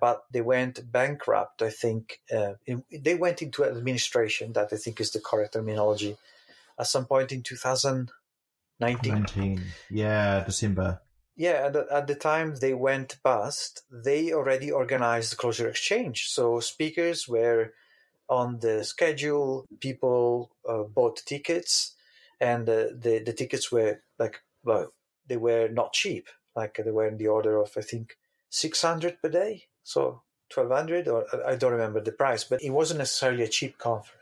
[0.00, 1.60] but they went bankrupt.
[1.60, 4.54] I think uh, in, they went into administration.
[4.54, 6.16] That I think is the correct terminology
[6.78, 9.12] at some point in 2019.
[9.12, 9.62] 19.
[9.90, 11.02] Yeah, December.
[11.36, 16.28] Yeah, at the, at the time they went bust, they already organized the Clojure Exchange.
[16.28, 17.72] So speakers were
[18.28, 21.94] on the schedule, people uh, bought tickets,
[22.40, 24.92] and uh, the, the tickets were like, well,
[25.26, 26.28] they were not cheap.
[26.54, 28.16] Like they were in the order of, I think,
[28.50, 29.64] 600 per day.
[29.82, 30.22] So
[30.54, 34.19] 1200 or I don't remember the price, but it wasn't necessarily a cheap conference.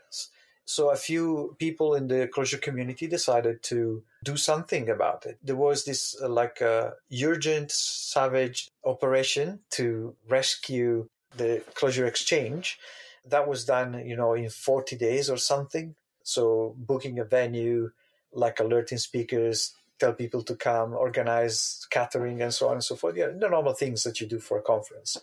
[0.69, 5.39] So a few people in the Clojure community decided to do something about it.
[5.43, 6.91] There was this uh, like uh,
[7.23, 12.77] urgent, savage operation to rescue the Clojure exchange.
[13.25, 15.95] That was done, you know, in 40 days or something.
[16.21, 17.89] So booking a venue,
[18.31, 23.17] like alerting speakers, tell people to come, organize catering, and so on and so forth.
[23.17, 25.17] Yeah, the normal things that you do for a conference.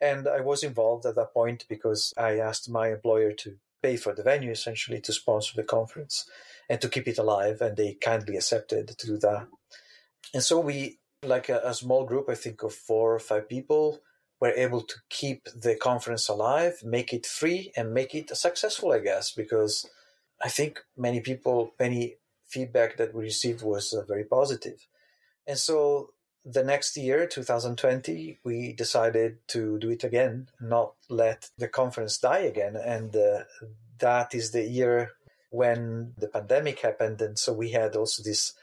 [0.00, 4.14] And I was involved at that point because I asked my employer to pay for
[4.14, 6.28] the venue essentially to sponsor the conference
[6.68, 7.60] and to keep it alive.
[7.60, 9.48] And they kindly accepted to do that.
[10.32, 14.00] And so we, like a, a small group, I think of four or five people,
[14.40, 18.98] were able to keep the conference alive, make it free, and make it successful, I
[18.98, 19.88] guess, because
[20.42, 22.16] I think many people, many
[22.48, 24.86] feedback that we received was uh, very positive.
[25.46, 26.10] And so
[26.44, 32.40] the next year, 2020, we decided to do it again, not let the conference die
[32.40, 32.76] again.
[32.76, 33.44] And uh,
[33.98, 35.12] that is the year
[35.50, 37.20] when the pandemic happened.
[37.20, 38.54] And so we had also this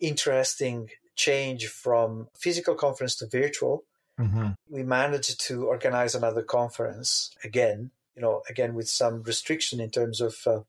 [0.00, 3.84] interesting change from physical conference to virtual.
[4.20, 4.50] Mm-hmm.
[4.68, 10.20] We managed to organize another conference again, you know, again with some restriction in terms
[10.20, 10.60] of uh,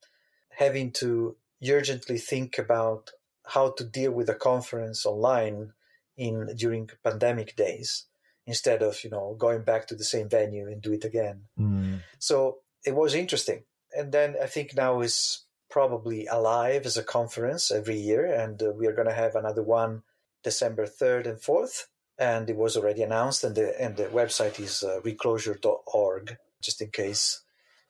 [0.58, 1.36] having to
[1.70, 3.12] urgently think about
[3.46, 5.74] how to deal with a conference online
[6.18, 8.06] in during pandemic days
[8.46, 11.44] instead of you know going back to the same venue and do it again.
[11.60, 12.02] Mm.
[12.20, 13.64] So it was interesting,
[13.96, 18.72] and then I think now is probably alive as a conference every year, and uh,
[18.72, 20.04] we are going to have another one
[20.44, 21.88] December third and fourth,
[22.18, 26.90] and it was already announced, and the and the website is uh, reclojure.org, just in
[26.90, 27.42] case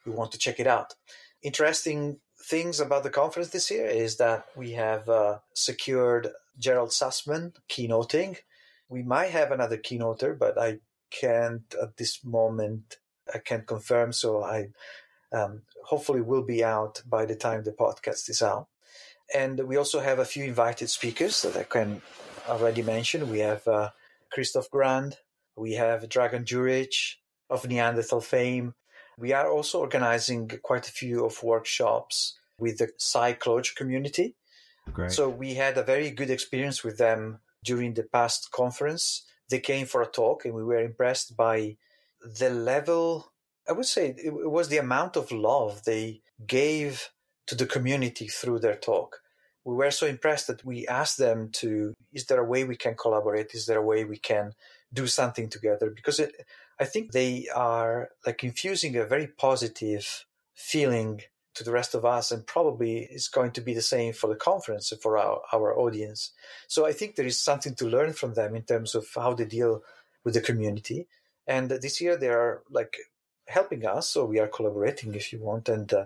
[0.06, 0.96] you want to check it out.
[1.44, 6.30] Interesting things about the conference this year is that we have uh, secured
[6.60, 8.38] Gerald Sussman keynoting.
[8.90, 10.80] We might have another keynoter, but I
[11.12, 12.98] can't at this moment.
[13.34, 14.70] I can't confirm, so I
[15.34, 18.68] um, hopefully will be out by the time the podcast is out.
[19.34, 22.02] And we also have a few invited speakers that I can
[22.48, 23.30] already mention.
[23.30, 23.90] We have uh,
[24.32, 25.18] Christophe Grand,
[25.56, 27.16] we have Dragan Djuric
[27.50, 28.76] of Neanderthal fame.
[29.18, 34.36] We are also organizing quite a few of workshops with the SciCloj community.
[34.94, 35.12] Great.
[35.12, 39.24] So we had a very good experience with them during the past conference.
[39.50, 41.78] They came for a talk and we were impressed by
[42.22, 43.32] the level,
[43.70, 47.12] I would say it was the amount of love they gave
[47.48, 49.22] to the community through their talk.
[49.64, 52.96] We were so impressed that we asked them to, is there a way we can
[52.96, 53.54] collaborate?
[53.54, 54.54] Is there a way we can
[54.94, 55.90] do something together?
[55.90, 56.46] Because it,
[56.80, 61.22] I think they are like infusing a very positive feeling
[61.58, 64.36] to the rest of us and probably is going to be the same for the
[64.36, 66.32] conference for our, our audience.
[66.68, 69.46] So i think there is something to learn from them in terms of how they
[69.46, 69.82] deal
[70.24, 71.08] with the community.
[71.48, 72.96] And this year they are like
[73.48, 75.68] helping us so we are collaborating if you want.
[75.70, 76.06] And uh,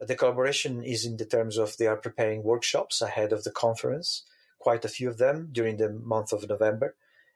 [0.00, 4.24] the collaboration is in the terms of they are preparing workshops ahead of the conference
[4.58, 6.94] quite a few of them during the month of november.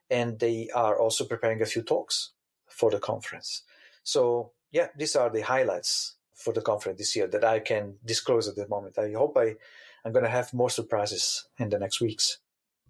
[0.09, 2.31] And they are also preparing a few talks
[2.69, 3.62] for the conference.
[4.05, 8.47] So yeah these are the highlights for the conference this year that I can disclose
[8.47, 8.99] at the moment.
[8.99, 9.57] I hope I,
[10.05, 12.39] I'm going to have more surprises in the next weeks.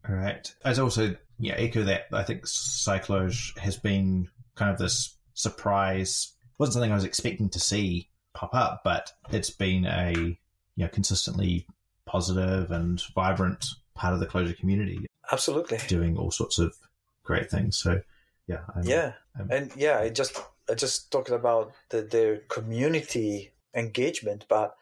[0.09, 0.53] All right.
[0.65, 2.07] As also, yeah, echo that.
[2.13, 6.33] I think SciCloj has been kind of this surprise.
[6.59, 10.89] wasn't something I was expecting to see pop up, but it's been a you know
[10.89, 11.67] consistently
[12.05, 15.07] positive and vibrant part of the Clojure community.
[15.33, 16.77] Absolutely, doing all sorts of
[17.25, 17.77] great things.
[17.77, 18.01] So
[18.47, 20.43] yeah, I'm, yeah, I'm, and yeah, I just I
[20.75, 24.77] just talked about the, their community engagement, but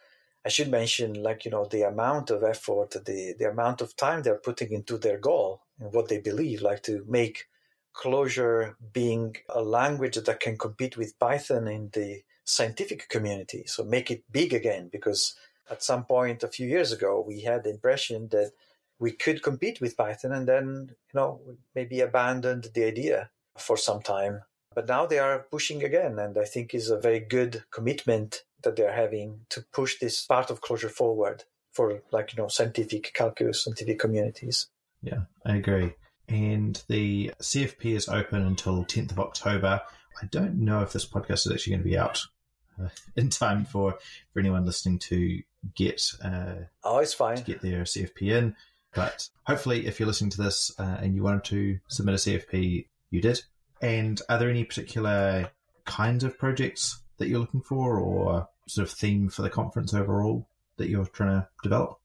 [0.45, 4.23] I should mention, like you know, the amount of effort, the the amount of time
[4.23, 7.47] they're putting into their goal and what they believe, like to make
[7.95, 13.65] Clojure being a language that can compete with Python in the scientific community.
[13.67, 15.35] So make it big again, because
[15.71, 18.53] at some point a few years ago we had the impression that
[18.99, 21.41] we could compete with Python, and then you know
[21.75, 24.43] maybe abandoned the idea for some time
[24.75, 28.77] but now they are pushing again, and I think is a very good commitment that
[28.77, 33.65] they're having to push this part of Clojure forward for like you know scientific calculus,
[33.65, 34.69] scientific communities.
[35.03, 35.93] Yeah, I agree.
[36.29, 39.83] And the CFP is open until 10th of October.
[40.23, 42.23] I don't know if this podcast is actually going to be out
[42.83, 43.99] uh, in time for,
[44.33, 45.43] for anyone listening to
[45.75, 48.57] get uh, oh, it's fine to get their CFP in.
[48.95, 52.87] But hopefully, if you're listening to this uh, and you wanted to submit a CFP,
[53.11, 53.43] you did.
[53.81, 55.51] And are there any particular
[55.85, 60.49] kinds of projects that you're looking for or sort of theme for the conference overall
[60.77, 61.99] that you're trying to develop?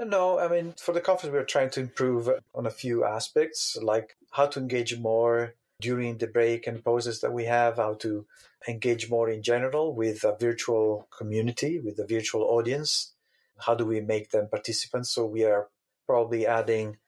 [0.00, 4.16] No, I mean, for the conference, we're trying to improve on a few aspects, like
[4.30, 8.26] how to engage more during the break and pauses that we have, how to
[8.68, 13.12] engage more in general with a virtual community, with a virtual audience.
[13.58, 15.10] How do we make them participants?
[15.10, 15.68] So we are
[16.06, 16.98] probably adding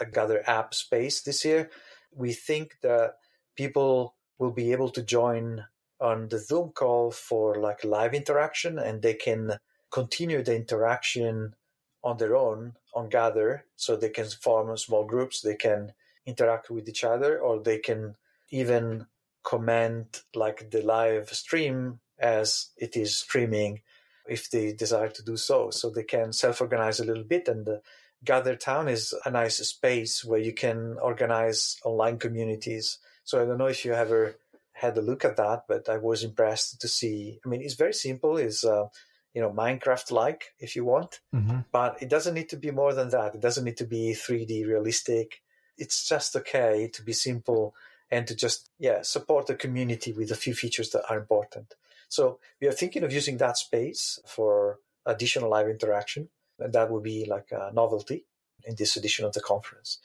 [0.00, 1.70] a Gather app space this year.
[2.12, 3.18] We think that
[3.60, 5.62] people will be able to join
[6.00, 9.58] on the Zoom call for like live interaction and they can
[9.90, 11.54] continue the interaction
[12.02, 13.66] on their own on Gather.
[13.76, 15.92] So they can form small groups, they can
[16.24, 18.16] interact with each other, or they can
[18.48, 19.06] even
[19.42, 23.82] comment like the live stream as it is streaming
[24.26, 25.68] if they desire to do so.
[25.68, 27.46] So they can self organize a little bit.
[27.46, 27.82] And the
[28.24, 33.58] Gather Town is a nice space where you can organize online communities so I don't
[33.58, 34.36] know if you ever
[34.72, 37.38] had a look at that, but I was impressed to see.
[37.44, 38.36] I mean, it's very simple.
[38.36, 38.86] It's uh,
[39.34, 41.60] you know Minecraft like if you want, Mm-hmm.
[41.72, 43.34] but it doesn't need to be more than that.
[43.34, 45.42] It doesn't need to be 3D realistic.
[45.78, 47.74] It's just okay to be simple
[48.10, 51.74] and to just yeah support the community with a few features that are important.
[52.08, 57.04] So we are thinking of using that space for additional live interaction, and that would
[57.04, 58.26] be like a novelty
[58.66, 59.98] in this edition of the conference.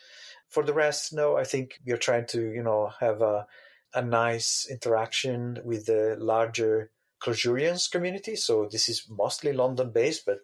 [0.49, 3.47] For the rest, no, I think are trying to you know have a
[3.93, 6.91] a nice interaction with the larger
[7.23, 8.35] Clojurians community.
[8.35, 10.39] So this is mostly London based, but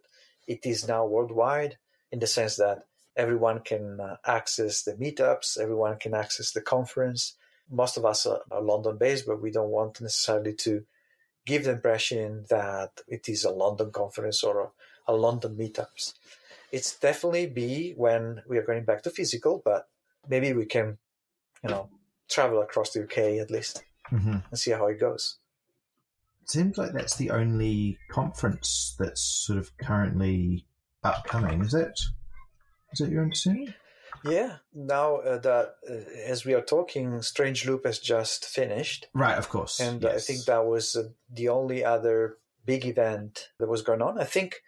[0.47, 1.77] it is now worldwide
[2.11, 2.85] in the sense that
[3.15, 7.35] everyone can uh, access the meetups, everyone can access the conference.
[7.69, 10.85] Most of us are, are London based, but we don't want necessarily to
[11.45, 14.71] give the impression that it is a London conference or
[15.07, 16.13] a, a London meetups.
[16.71, 19.87] It's definitely be when we are going back to physical, but
[20.29, 20.97] maybe we can,
[21.63, 21.89] you know,
[22.29, 24.37] travel across the UK at least Mm-hmm.
[24.49, 25.37] and see how it goes.
[26.45, 30.65] Seems like that's the only conference that's sort of currently
[31.01, 31.61] upcoming.
[31.61, 31.97] Is it?
[32.91, 33.73] Is that your understanding?
[34.25, 34.57] Yeah.
[34.73, 35.93] Now uh, that uh,
[36.25, 39.79] as we are talking, Strange Loop has just finished, Right, of course.
[39.79, 41.03] and I think that was uh,
[41.33, 44.19] the only other big event that was going on.
[44.19, 44.61] I think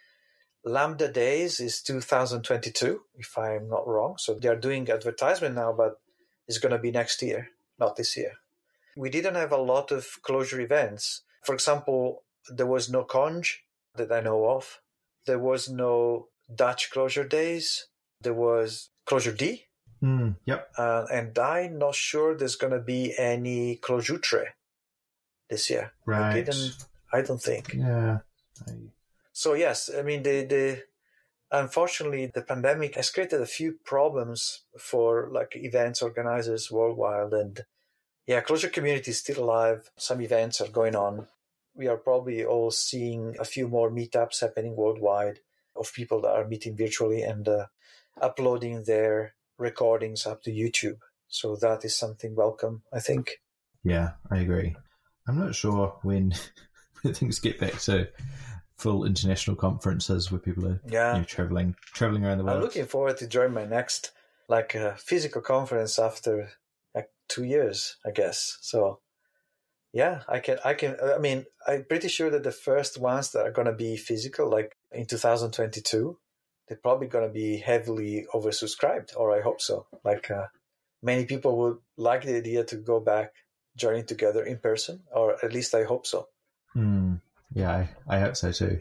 [0.66, 4.16] Lambda Days is 2022, if I'm not wrong.
[4.18, 6.00] So they are doing advertisement now, but
[6.48, 7.50] it's going to be next year,
[7.80, 8.34] not this year.
[8.96, 11.22] We didn't have a lot of Clojure events.
[11.44, 13.58] For example, there was no Conj
[13.96, 14.80] that I know of.
[15.26, 17.88] There was no Dutch Clojure days.
[18.22, 19.64] There was ClojureD,
[20.02, 20.70] Mm, yep.
[20.78, 24.50] uh, and I'm not sure there's going to be any Clojutre
[25.50, 25.94] this year.
[26.06, 26.32] Right.
[26.32, 26.74] I didn't.
[27.14, 28.20] I don't think Yeah.
[28.68, 28.72] I,
[29.34, 29.54] so.
[29.54, 30.84] Yes, I mean the the
[31.52, 37.66] unfortunately the pandemic has created a few problems for like events organizers worldwide, and
[38.26, 39.90] yeah, Clojure community is still alive.
[39.98, 41.28] Some events are going on.
[41.76, 45.40] We are probably all seeing a few more meetups happening worldwide
[45.76, 47.66] of people that are meeting virtually and uh,
[48.22, 51.00] uploading their recordings up to YouTube.
[51.28, 53.42] So that is something welcome, I think.
[53.84, 54.76] yeah, I agree.
[55.28, 56.34] I'm not sure when,
[57.06, 58.10] things get back to
[58.84, 61.14] full international conferences where people are Yeah.
[61.14, 61.70] you know, traveling
[62.00, 62.58] traveling around the world.
[62.58, 64.12] I'm looking forward to join my next
[64.56, 66.34] like uh, physical conference after
[66.96, 68.58] like two years, I guess.
[68.62, 69.00] So
[70.02, 73.46] yeah, I can I can I mean I'm pretty sure that the first ones that
[73.48, 76.18] are gonna be physical, like in 2022,
[76.68, 79.86] they're probably gonna be heavily oversubscribed, or I hope so.
[80.04, 80.48] Like uh,
[81.02, 83.32] many people would like the idea to go back
[83.78, 86.28] joining together in person, or at least I hope so.
[86.74, 87.16] Hmm.
[87.54, 88.80] Yeah, I, I hope so too.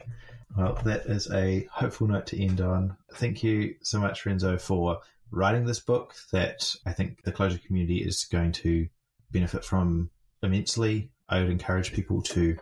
[0.56, 2.96] Well, that is a hopeful note to end on.
[3.14, 5.00] Thank you so much, Renzo, for
[5.30, 8.88] writing this book that I think the Clojure community is going to
[9.30, 10.10] benefit from
[10.42, 11.10] immensely.
[11.28, 12.58] I would encourage people to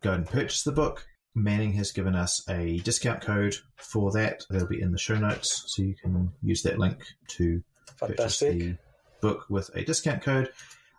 [0.00, 1.06] go and purchase the book.
[1.34, 4.44] Manning has given us a discount code for that.
[4.50, 6.98] That'll be in the show notes, so you can use that link
[7.28, 7.62] to
[7.98, 8.76] purchase the
[9.20, 10.50] book with a discount code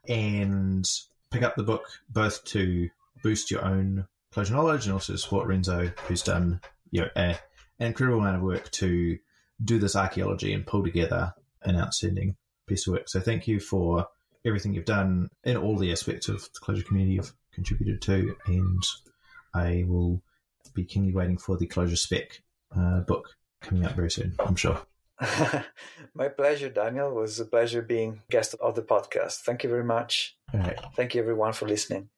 [0.07, 0.89] and
[1.31, 2.89] pick up the book both to
[3.21, 4.07] boost your own
[4.47, 6.61] knowledge and also support Renzo, who's done
[6.91, 7.37] you know a,
[7.79, 9.17] an incredible amount of work to
[9.63, 11.33] do this archaeology and pull together
[11.63, 12.35] an outstanding
[12.67, 13.09] piece of work.
[13.09, 14.07] So thank you for
[14.45, 18.83] everything you've done in all the aspects of the Clojure community you've contributed to, and
[19.53, 20.21] I will
[20.73, 22.41] be keenly waiting for the Clojure spec
[22.75, 24.35] uh, book coming out very soon.
[24.39, 24.81] I'm sure.
[26.13, 27.09] My pleasure, Daniel.
[27.09, 29.41] It was a pleasure being guest of the podcast.
[29.41, 30.37] Thank you very much.
[30.53, 30.79] All right.
[30.95, 32.09] Thank you, everyone, for listening.